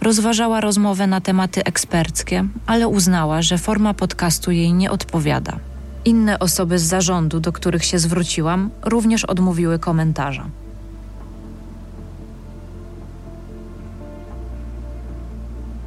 Rozważała 0.00 0.60
rozmowę 0.60 1.06
na 1.06 1.20
tematy 1.20 1.64
eksperckie, 1.64 2.44
ale 2.66 2.88
uznała, 2.88 3.42
że 3.42 3.58
forma 3.58 3.94
podcastu 3.94 4.50
jej 4.50 4.72
nie 4.72 4.90
odpowiada. 4.90 5.58
Inne 6.06 6.38
osoby 6.38 6.78
z 6.78 6.82
zarządu, 6.82 7.40
do 7.40 7.52
których 7.52 7.84
się 7.84 7.98
zwróciłam, 7.98 8.70
również 8.84 9.24
odmówiły 9.24 9.78
komentarza. 9.78 10.44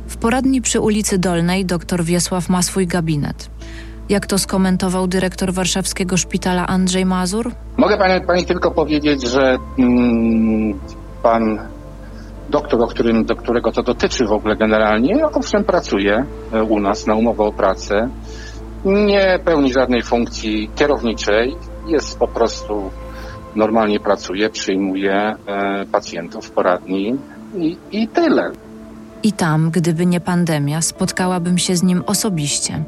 W 0.07 0.17
poradni 0.17 0.61
przy 0.61 0.79
ulicy 0.79 1.17
Dolnej 1.17 1.65
dr 1.65 2.03
Wiesław 2.03 2.49
ma 2.49 2.61
swój 2.61 2.87
gabinet. 2.87 3.49
Jak 4.09 4.25
to 4.25 4.37
skomentował 4.37 5.07
dyrektor 5.07 5.53
warszawskiego 5.53 6.17
szpitala 6.17 6.67
Andrzej 6.67 7.05
Mazur? 7.05 7.51
Mogę 7.77 7.97
pani, 7.97 8.25
pani 8.25 8.45
tylko 8.45 8.71
powiedzieć, 8.71 9.27
że 9.27 9.57
mm, 9.77 10.79
pan 11.23 11.59
doktor, 12.49 12.81
o 12.81 12.87
którym, 12.87 13.25
do 13.25 13.35
którego 13.35 13.71
to 13.71 13.83
dotyczy 13.83 14.25
w 14.25 14.31
ogóle 14.31 14.55
generalnie, 14.55 15.27
owszem 15.33 15.63
pracuje 15.63 16.25
e, 16.53 16.63
u 16.63 16.79
nas 16.79 17.07
na 17.07 17.15
umowę 17.15 17.43
o 17.43 17.51
pracę, 17.51 18.09
nie 18.85 19.39
pełni 19.45 19.73
żadnej 19.73 20.03
funkcji 20.03 20.69
kierowniczej, 20.75 21.55
jest 21.87 22.19
po 22.19 22.27
prostu 22.27 22.91
normalnie 23.55 23.99
pracuje, 23.99 24.49
przyjmuje 24.49 25.13
e, 25.13 25.35
pacjentów 25.91 26.45
w 26.45 26.51
poradni 26.51 27.15
i, 27.55 27.77
i 27.91 28.07
tyle. 28.07 28.51
I 29.23 29.33
tam, 29.33 29.71
gdyby 29.71 30.05
nie 30.05 30.19
pandemia, 30.19 30.81
spotkałabym 30.81 31.57
się 31.57 31.75
z 31.75 31.83
nim 31.83 32.03
osobiście. 32.05 32.83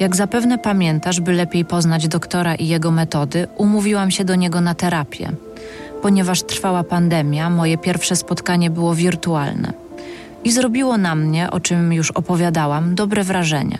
Jak 0.00 0.16
zapewne 0.16 0.58
pamiętasz, 0.58 1.20
by 1.20 1.32
lepiej 1.32 1.64
poznać 1.64 2.08
doktora 2.08 2.54
i 2.54 2.68
jego 2.68 2.90
metody, 2.90 3.46
umówiłam 3.56 4.10
się 4.10 4.24
do 4.24 4.34
niego 4.34 4.60
na 4.60 4.74
terapię. 4.74 5.30
Ponieważ 6.02 6.42
trwała 6.42 6.84
pandemia, 6.84 7.50
moje 7.50 7.78
pierwsze 7.78 8.16
spotkanie 8.16 8.70
było 8.70 8.94
wirtualne. 8.94 9.72
I 10.44 10.52
zrobiło 10.52 10.98
na 10.98 11.14
mnie, 11.14 11.50
o 11.50 11.60
czym 11.60 11.92
już 11.92 12.10
opowiadałam, 12.10 12.94
dobre 12.94 13.24
wrażenie. 13.24 13.78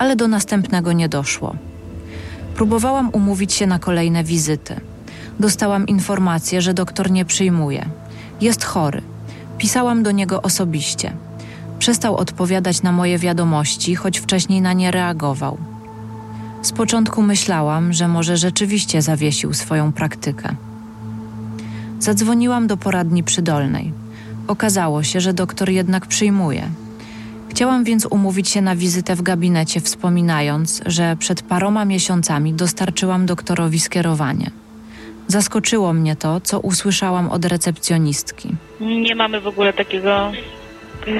Ale 0.00 0.16
do 0.16 0.28
następnego 0.28 0.92
nie 0.92 1.08
doszło. 1.08 1.56
Próbowałam 2.54 3.10
umówić 3.12 3.52
się 3.52 3.66
na 3.66 3.78
kolejne 3.78 4.24
wizyty. 4.24 4.80
Dostałam 5.40 5.86
informację, 5.86 6.62
że 6.62 6.74
doktor 6.74 7.10
nie 7.10 7.24
przyjmuje. 7.24 7.86
Jest 8.40 8.64
chory. 8.64 9.02
Pisałam 9.58 10.02
do 10.02 10.10
niego 10.10 10.42
osobiście. 10.42 11.12
Przestał 11.78 12.16
odpowiadać 12.16 12.82
na 12.82 12.92
moje 12.92 13.18
wiadomości, 13.18 13.94
choć 13.94 14.18
wcześniej 14.18 14.60
na 14.60 14.72
nie 14.72 14.90
reagował. 14.90 15.58
Z 16.62 16.72
początku 16.72 17.22
myślałam, 17.22 17.92
że 17.92 18.08
może 18.08 18.36
rzeczywiście 18.36 19.02
zawiesił 19.02 19.54
swoją 19.54 19.92
praktykę. 19.92 20.54
Zadzwoniłam 21.98 22.66
do 22.66 22.76
poradni 22.76 23.22
przydolnej. 23.22 23.92
Okazało 24.46 25.02
się, 25.02 25.20
że 25.20 25.34
doktor 25.34 25.70
jednak 25.70 26.06
przyjmuje. 26.06 26.70
Chciałam 27.50 27.84
więc 27.84 28.06
umówić 28.06 28.48
się 28.48 28.60
na 28.60 28.76
wizytę 28.76 29.16
w 29.16 29.22
gabinecie, 29.22 29.80
wspominając, 29.80 30.82
że 30.86 31.16
przed 31.18 31.42
paroma 31.42 31.84
miesiącami 31.84 32.52
dostarczyłam 32.52 33.26
doktorowi 33.26 33.80
skierowanie. 33.80 34.50
Zaskoczyło 35.26 35.92
mnie 35.92 36.16
to, 36.16 36.40
co 36.40 36.60
usłyszałam 36.60 37.30
od 37.30 37.44
recepcjonistki. 37.44 38.48
Nie 38.80 39.14
mamy 39.14 39.40
w 39.40 39.46
ogóle 39.46 39.72
takiego, 39.72 40.32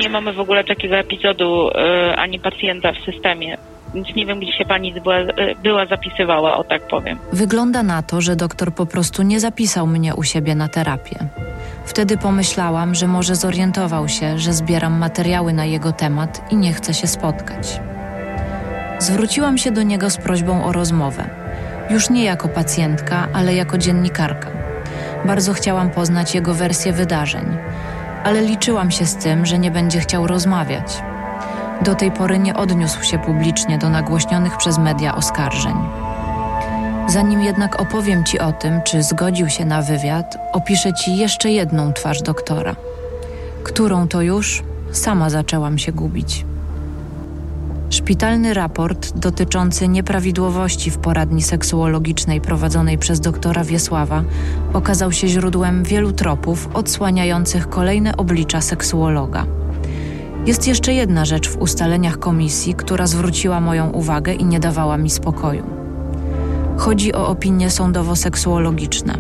nie 0.01 0.09
mamy 0.09 0.33
w 0.33 0.41
ogóle 0.41 0.65
takiego 0.65 0.97
epizodu 0.97 1.69
y, 1.69 2.17
ani 2.17 2.41
pacjenta 2.41 2.93
w 2.93 3.05
systemie. 3.05 3.59
Więc 3.95 4.09
nie 4.17 4.27
wiem, 4.27 4.41
gdzie 4.41 4.53
się 4.53 4.65
pani 4.65 5.01
była, 5.01 5.19
y, 5.19 5.27
była 5.63 5.87
zapisywała, 5.87 6.57
o 6.57 6.65
tak 6.65 6.83
powiem. 6.87 7.19
Wygląda 7.33 7.83
na 7.83 8.03
to, 8.03 8.21
że 8.21 8.37
doktor 8.37 8.75
po 8.75 8.87
prostu 8.87 9.23
nie 9.23 9.41
zapisał 9.41 9.87
mnie 9.87 10.15
u 10.15 10.23
siebie 10.23 10.55
na 10.55 10.69
terapię. 10.69 11.19
Wtedy 11.85 12.17
pomyślałam, 12.17 12.95
że 12.95 13.07
może 13.07 13.37
zorientował 13.37 14.09
się, 14.09 14.39
że 14.39 14.53
zbieram 14.53 14.99
materiały 14.99 15.53
na 15.53 15.65
jego 15.65 15.93
temat 15.93 16.53
i 16.53 16.57
nie 16.57 16.73
chce 16.73 16.95
się 16.95 17.07
spotkać. 17.07 17.81
Zwróciłam 18.99 19.59
się 19.59 19.71
do 19.71 19.83
niego 19.83 20.11
z 20.11 20.17
prośbą 20.17 20.65
o 20.65 20.73
rozmowę. 20.73 21.25
Już 21.91 22.11
nie 22.11 22.25
jako 22.25 22.49
pacjentka, 22.49 23.29
ale 23.33 23.55
jako 23.55 23.79
dziennikarka. 23.79 24.49
Bardzo 25.25 25.53
chciałam 25.53 25.91
poznać 25.91 26.35
jego 26.35 26.55
wersję 26.55 26.93
wydarzeń, 26.93 27.57
ale 28.25 28.43
liczyłam 28.43 28.91
się 28.91 29.07
z 29.07 29.17
tym, 29.17 29.47
że 29.47 29.59
nie 29.59 29.71
będzie 29.71 30.01
chciał 30.01 30.27
rozmawiać. 30.27 31.03
Do 31.85 31.95
tej 31.95 32.13
pory 32.13 32.39
nie 32.39 32.55
odniósł 32.57 33.03
się 33.03 33.19
publicznie 33.19 33.79
do 33.79 33.89
nagłośnionych 33.89 34.57
przez 34.57 34.79
media 34.79 35.15
oskarżeń. 35.15 35.75
Zanim 37.09 37.41
jednak 37.41 37.81
opowiem 37.81 38.25
Ci 38.25 38.39
o 38.39 38.53
tym, 38.53 38.81
czy 38.85 39.03
zgodził 39.03 39.49
się 39.49 39.65
na 39.65 39.83
wywiad, 39.83 40.37
opiszę 40.53 40.93
Ci 40.95 41.17
jeszcze 41.17 41.51
jedną 41.51 41.93
twarz 41.93 42.23
doktora. 42.23 42.77
Którą 43.65 44.09
to 44.09 44.23
już 44.23 44.63
sama 44.93 45.31
zaczęłam 45.31 45.79
się 45.79 45.93
gubić. 45.93 46.45
Szpitalny 47.91 48.55
raport 48.55 49.13
dotyczący 49.19 49.89
nieprawidłowości 49.89 50.91
w 50.91 50.99
poradni 50.99 51.43
seksuologicznej 51.43 52.41
prowadzonej 52.41 52.99
przez 52.99 53.21
doktora 53.21 53.65
Wiesława 53.65 54.23
okazał 54.73 55.13
się 55.13 55.29
źródłem 55.29 55.85
wielu 55.85 56.13
tropów 56.13 56.69
odsłaniających 56.75 57.69
kolejne 57.69 58.17
oblicza 58.17 58.61
seksuologa. 58.61 59.47
Jest 60.47 60.67
jeszcze 60.67 60.95
jedna 60.95 61.25
rzecz 61.25 61.49
w 61.49 61.57
ustaleniach 61.57 62.19
komisji, 62.19 62.75
która 62.75 63.07
zwróciła 63.07 63.61
moją 63.61 63.91
uwagę 63.91 64.35
i 64.35 64.45
nie 64.45 64.61
dawała 64.61 64.97
mi 64.97 65.11
spokoju. 65.11 65.63
Chodzi 66.77 67.15
o 67.15 67.29
opinie 67.29 67.71
sądowo-seksuologiczne. 67.71 69.19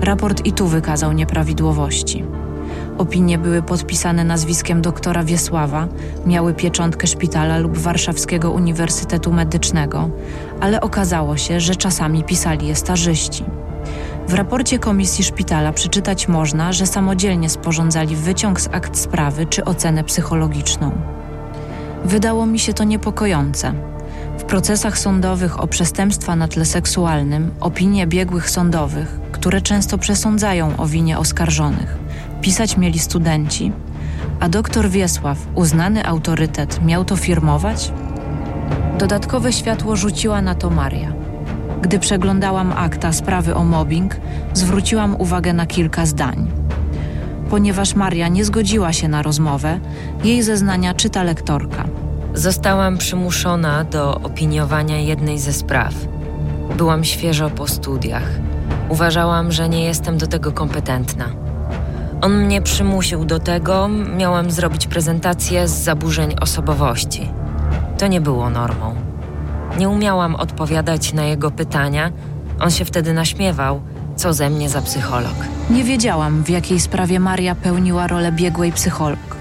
Raport 0.00 0.46
i 0.46 0.52
tu 0.52 0.66
wykazał 0.66 1.12
nieprawidłowości. 1.12 2.24
Opinie 2.98 3.38
były 3.38 3.62
podpisane 3.62 4.24
nazwiskiem 4.24 4.82
doktora 4.82 5.24
Wiesława, 5.24 5.88
miały 6.26 6.54
pieczątkę 6.54 7.06
szpitala 7.06 7.58
lub 7.58 7.78
Warszawskiego 7.78 8.50
Uniwersytetu 8.50 9.32
Medycznego, 9.32 10.10
ale 10.60 10.80
okazało 10.80 11.36
się, 11.36 11.60
że 11.60 11.76
czasami 11.76 12.24
pisali 12.24 12.66
je 12.66 12.74
stażyści. 12.74 13.44
W 14.30 14.34
raporcie 14.34 14.78
komisji 14.78 15.24
szpitala 15.24 15.72
przeczytać 15.72 16.28
można, 16.28 16.72
że 16.72 16.86
samodzielnie 16.86 17.48
sporządzali 17.48 18.16
wyciąg 18.16 18.60
z 18.60 18.68
akt 18.68 18.98
sprawy 18.98 19.46
czy 19.46 19.64
ocenę 19.64 20.04
psychologiczną. 20.04 20.92
Wydało 22.04 22.46
mi 22.46 22.58
się 22.58 22.72
to 22.72 22.84
niepokojące. 22.84 23.72
W 24.38 24.44
procesach 24.44 24.98
sądowych 24.98 25.60
o 25.60 25.66
przestępstwa 25.66 26.36
na 26.36 26.48
tle 26.48 26.64
seksualnym 26.64 27.50
opinie 27.60 28.06
biegłych 28.06 28.50
sądowych, 28.50 29.20
które 29.32 29.60
często 29.60 29.98
przesądzają 29.98 30.76
o 30.76 30.86
winie 30.86 31.18
oskarżonych, 31.18 31.98
pisać 32.40 32.76
mieli 32.76 32.98
studenci, 32.98 33.72
a 34.40 34.48
doktor 34.48 34.88
Wiesław, 34.88 35.38
uznany 35.54 36.06
autorytet, 36.06 36.84
miał 36.84 37.04
to 37.04 37.16
firmować? 37.16 37.92
Dodatkowe 38.98 39.52
światło 39.52 39.96
rzuciła 39.96 40.42
na 40.42 40.54
to 40.54 40.70
Maria. 40.70 41.19
Gdy 41.82 41.98
przeglądałam 41.98 42.72
akta 42.72 43.12
sprawy 43.12 43.54
o 43.54 43.64
mobbing, 43.64 44.16
zwróciłam 44.52 45.16
uwagę 45.18 45.52
na 45.52 45.66
kilka 45.66 46.06
zdań. 46.06 46.50
Ponieważ 47.50 47.94
Maria 47.94 48.28
nie 48.28 48.44
zgodziła 48.44 48.92
się 48.92 49.08
na 49.08 49.22
rozmowę, 49.22 49.80
jej 50.24 50.42
zeznania 50.42 50.94
czyta 50.94 51.22
lektorka. 51.22 51.84
Zostałam 52.34 52.98
przymuszona 52.98 53.84
do 53.84 54.14
opiniowania 54.14 54.98
jednej 54.98 55.38
ze 55.38 55.52
spraw. 55.52 55.94
Byłam 56.76 57.04
świeżo 57.04 57.50
po 57.50 57.68
studiach. 57.68 58.28
Uważałam, 58.88 59.52
że 59.52 59.68
nie 59.68 59.84
jestem 59.84 60.18
do 60.18 60.26
tego 60.26 60.52
kompetentna. 60.52 61.24
On 62.20 62.44
mnie 62.44 62.62
przymusił 62.62 63.24
do 63.24 63.38
tego, 63.38 63.88
miałam 64.16 64.50
zrobić 64.50 64.86
prezentację 64.86 65.68
z 65.68 65.72
zaburzeń 65.72 66.34
osobowości. 66.40 67.28
To 67.98 68.06
nie 68.06 68.20
było 68.20 68.50
normą. 68.50 69.09
Nie 69.78 69.88
umiałam 69.88 70.34
odpowiadać 70.34 71.12
na 71.12 71.24
jego 71.24 71.50
pytania. 71.50 72.10
On 72.60 72.70
się 72.70 72.84
wtedy 72.84 73.12
naśmiewał. 73.12 73.80
Co 74.16 74.32
ze 74.32 74.50
mnie 74.50 74.68
za 74.68 74.82
psycholog? 74.82 75.34
Nie 75.70 75.84
wiedziałam, 75.84 76.42
w 76.44 76.50
jakiej 76.50 76.80
sprawie 76.80 77.20
Maria 77.20 77.54
pełniła 77.54 78.06
rolę 78.06 78.32
biegłej 78.32 78.72
psycholog. 78.72 79.36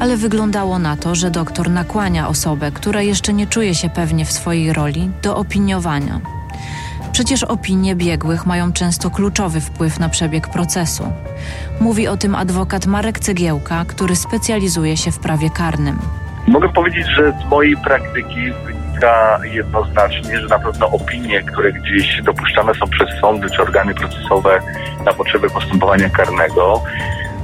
Ale 0.00 0.16
wyglądało 0.16 0.78
na 0.78 0.96
to, 0.96 1.14
że 1.14 1.30
doktor 1.30 1.70
nakłania 1.70 2.28
osobę, 2.28 2.72
która 2.72 3.02
jeszcze 3.02 3.32
nie 3.32 3.46
czuje 3.46 3.74
się 3.74 3.88
pewnie 3.88 4.24
w 4.24 4.32
swojej 4.32 4.72
roli, 4.72 5.10
do 5.22 5.36
opiniowania. 5.36 6.20
Przecież 7.12 7.42
opinie 7.44 7.96
biegłych 7.96 8.46
mają 8.46 8.72
często 8.72 9.10
kluczowy 9.10 9.60
wpływ 9.60 9.98
na 9.98 10.08
przebieg 10.08 10.48
procesu. 10.48 11.12
Mówi 11.80 12.08
o 12.08 12.16
tym 12.16 12.34
adwokat 12.34 12.86
Marek 12.86 13.18
Cegiełka, 13.20 13.84
który 13.84 14.16
specjalizuje 14.16 14.96
się 14.96 15.12
w 15.12 15.18
prawie 15.18 15.50
karnym. 15.50 15.98
Mogę 16.46 16.68
powiedzieć, 16.68 17.06
że 17.16 17.32
z 17.46 17.50
mojej 17.50 17.76
praktyki 17.76 18.52
wynika 19.00 19.40
jednoznacznie, 19.44 20.40
że 20.40 20.46
na 20.46 20.58
pewno 20.58 20.90
opinie, 20.90 21.42
które 21.42 21.72
gdzieś 21.72 22.22
dopuszczane 22.22 22.74
są 22.74 22.86
przez 22.86 23.20
sądy 23.20 23.50
czy 23.50 23.62
organy 23.62 23.94
procesowe 23.94 24.60
na 25.04 25.12
potrzeby 25.12 25.50
postępowania 25.50 26.10
karnego, 26.10 26.82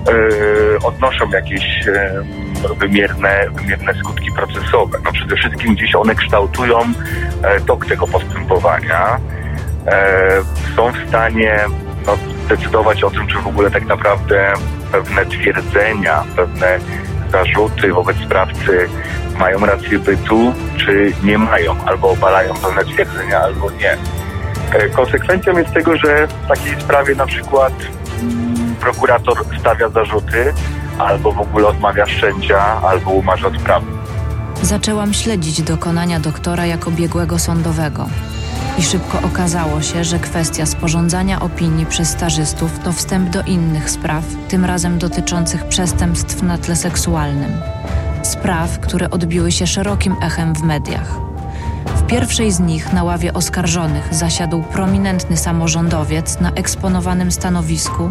yy, 0.09 0.79
odnoszą 0.85 1.31
jakieś 1.31 1.87
yy, 1.87 2.75
wymierne, 2.79 3.47
wymierne 3.55 3.95
skutki 3.95 4.33
procesowe. 4.33 4.99
No 5.05 5.13
przede 5.13 5.37
wszystkim 5.37 5.75
gdzieś 5.75 5.95
one 5.95 6.15
kształtują 6.15 6.79
e, 7.43 7.61
tok 7.61 7.87
tego 7.87 8.07
postępowania. 8.07 9.21
E, 9.87 10.29
są 10.77 10.93
w 10.93 11.09
stanie 11.09 11.65
no, 12.07 12.17
decydować 12.49 13.05
o 13.05 13.11
tym, 13.11 13.27
czy 13.27 13.39
w 13.39 13.47
ogóle 13.47 13.71
tak 13.71 13.87
naprawdę 13.87 14.53
pewne 14.93 15.27
twierdzenia, 15.27 16.25
pewne 16.37 16.79
zarzuty 17.27 17.93
wobec 17.93 18.17
sprawcy 18.17 18.89
mają 19.39 19.67
rację 19.67 19.99
bytu, 19.99 20.53
czy 20.77 21.13
nie 21.23 21.39
mają, 21.39 21.77
albo 21.87 22.11
obalają 22.11 22.55
pewne 22.55 22.85
twierdzenia, 22.85 23.41
albo 23.41 23.71
nie. 23.71 23.97
E, 24.73 24.89
Konsekwencją 24.89 25.59
jest 25.59 25.73
tego, 25.73 25.97
że 25.97 26.27
w 26.27 26.49
takiej 26.49 26.81
sprawie 26.81 27.15
na 27.15 27.27
przykład 27.27 27.73
mm, 28.23 28.75
prokurator 28.81 29.37
stawia 29.61 29.89
zarzuty, 29.89 30.55
albo 30.99 31.33
w 31.33 31.41
ogóle 31.41 31.69
odmawia 31.69 32.07
wszczęcia, 32.07 32.83
albo 32.83 33.11
umarza 33.11 33.47
odprawy. 33.47 33.87
Zaczęłam 34.63 35.15
śledzić 35.15 35.63
dokonania 35.63 36.21
doktora 36.21 36.67
jako 36.67 36.91
biegłego 36.91 37.39
sądowego. 37.39 38.07
I 38.79 38.83
szybko 38.83 39.21
okazało 39.23 39.83
się, 39.83 40.05
że 40.05 40.19
kwestia 40.19 40.67
sporządzania 40.67 41.41
opinii 41.41 41.87
przez 41.87 42.09
stażystów 42.09 42.79
to 42.79 42.93
wstęp 42.93 43.31
do 43.31 43.43
innych 43.43 43.91
spraw, 43.91 44.25
tym 44.49 44.65
razem 44.65 44.99
dotyczących 44.99 45.65
przestępstw 45.65 46.43
na 46.43 46.59
tle 46.59 46.77
seksualnym. 46.77 47.53
Spraw, 48.23 48.79
które 48.79 49.11
odbiły 49.11 49.53
się 49.53 49.67
szerokim 49.67 50.17
echem 50.23 50.55
w 50.55 50.63
mediach. 50.63 51.19
W 51.87 52.07
pierwszej 52.07 52.53
z 52.53 52.61
nich 52.61 52.93
na 52.93 53.05
ławie 53.05 53.33
oskarżonych 53.33 54.15
zasiadł 54.15 54.63
prominentny 54.63 55.37
samorządowiec 55.37 56.41
na 56.41 56.53
eksponowanym 56.53 57.33
stanowisku, 57.33 58.11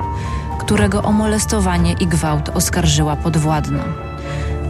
którego 0.60 1.04
o 1.04 1.12
molestowanie 1.12 1.94
i 1.94 2.08
gwałt 2.08 2.50
oskarżyła 2.50 3.16
podwładna. 3.16 3.84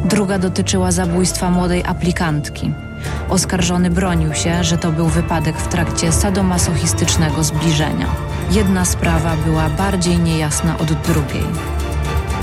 Druga 0.06 0.39
dotyczyła 0.39 0.91
zabójstwa 0.91 1.50
młodej 1.50 1.84
aplikantki. 1.84 2.85
Oskarżony 3.30 3.89
bronił 3.89 4.34
się, 4.34 4.64
że 4.64 4.78
to 4.78 4.91
był 4.91 5.08
wypadek 5.08 5.58
w 5.58 5.68
trakcie 5.68 6.12
sadomasochistycznego 6.12 7.43
zbliżenia. 7.43 8.08
Jedna 8.51 8.86
sprawa 8.86 9.36
była 9.45 9.70
bardziej 9.70 10.20
niejasna 10.20 10.78
od 10.78 10.93
drugiej. 10.93 11.45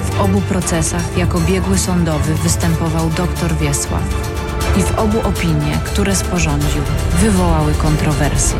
W 0.04 0.20
obu 0.20 0.40
procesach 0.40 1.18
jako 1.18 1.40
biegły 1.40 1.78
sądowy 1.78 2.34
występował 2.34 3.10
dr 3.10 3.54
Wiesław. 3.60 4.02
I 4.78 4.82
w 4.82 4.98
obu 4.98 5.20
opinie, 5.20 5.78
które 5.84 6.16
sporządził, 6.16 6.82
wywołały 7.20 7.74
kontrowersje. 7.74 8.58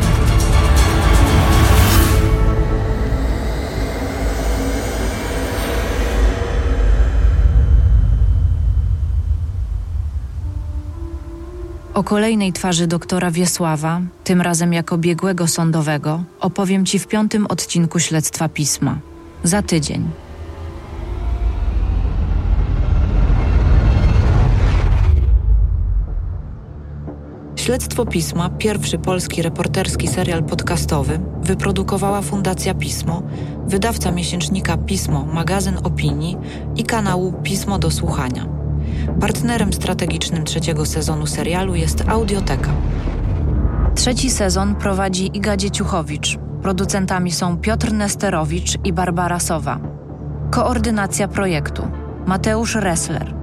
O 11.93 12.03
kolejnej 12.03 12.53
twarzy 12.53 12.87
doktora 12.87 13.31
Wiesława, 13.31 14.01
tym 14.23 14.41
razem 14.41 14.73
jako 14.73 14.97
biegłego 14.97 15.47
sądowego, 15.47 16.23
opowiem 16.39 16.85
Ci 16.85 16.99
w 16.99 17.07
piątym 17.07 17.47
odcinku 17.47 17.99
śledztwa 17.99 18.49
pisma. 18.49 18.99
Za 19.43 19.61
tydzień. 19.61 20.09
Śledztwo 27.55 28.05
Pisma, 28.05 28.49
pierwszy 28.49 28.97
polski 28.97 29.41
reporterski 29.41 30.07
serial 30.07 30.43
podcastowy, 30.43 31.19
wyprodukowała 31.41 32.21
Fundacja 32.21 32.73
Pismo, 32.73 33.23
wydawca 33.67 34.11
miesięcznika 34.11 34.77
Pismo, 34.77 35.25
magazyn 35.25 35.77
opinii 35.83 36.37
i 36.75 36.83
kanału 36.83 37.33
Pismo 37.43 37.79
do 37.79 37.91
Słuchania. 37.91 38.52
Partnerem 39.19 39.73
strategicznym 39.73 40.43
trzeciego 40.43 40.85
sezonu 40.85 41.27
serialu 41.27 41.75
jest 41.75 42.03
Audioteka. 42.07 42.69
Trzeci 43.95 44.29
sezon 44.29 44.75
prowadzi 44.75 45.37
Iga 45.37 45.57
Dzieciuchowicz. 45.57 46.37
Producentami 46.61 47.31
są 47.31 47.57
Piotr 47.57 47.93
Nesterowicz 47.93 48.77
i 48.83 48.93
Barbara 48.93 49.39
Sowa. 49.39 49.79
Koordynacja 50.51 51.27
projektu 51.27 51.87
Mateusz 52.25 52.75
Ressler. 52.75 53.33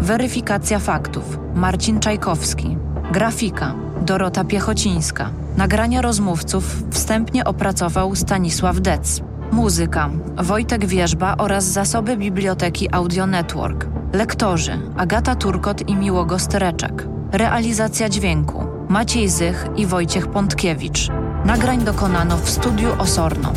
Weryfikacja 0.00 0.78
faktów 0.78 1.38
Marcin 1.54 2.00
Czajkowski. 2.00 2.76
Grafika 3.12 3.74
Dorota 4.02 4.44
Piechocińska. 4.44 5.30
Nagrania 5.56 6.02
rozmówców 6.02 6.82
wstępnie 6.90 7.44
opracował 7.44 8.14
Stanisław 8.14 8.80
Dec. 8.80 9.22
Muzyka 9.52 10.10
Wojtek 10.36 10.86
Wierzba 10.86 11.34
oraz 11.38 11.64
zasoby 11.64 12.16
biblioteki 12.16 12.94
Audio 12.94 13.26
Network. 13.26 13.86
Lektorzy 14.12 14.78
Agata 14.96 15.36
Turkot 15.36 15.88
i 15.88 15.96
Miłogo 15.96 16.38
Stereczek. 16.38 17.06
Realizacja 17.32 18.08
dźwięku 18.08 18.64
Maciej 18.88 19.28
Zych 19.28 19.66
i 19.76 19.86
Wojciech 19.86 20.26
Pątkiewicz. 20.26 21.08
Nagrań 21.44 21.84
dokonano 21.84 22.36
w 22.36 22.50
studiu 22.50 22.88
Osorno. 22.98 23.52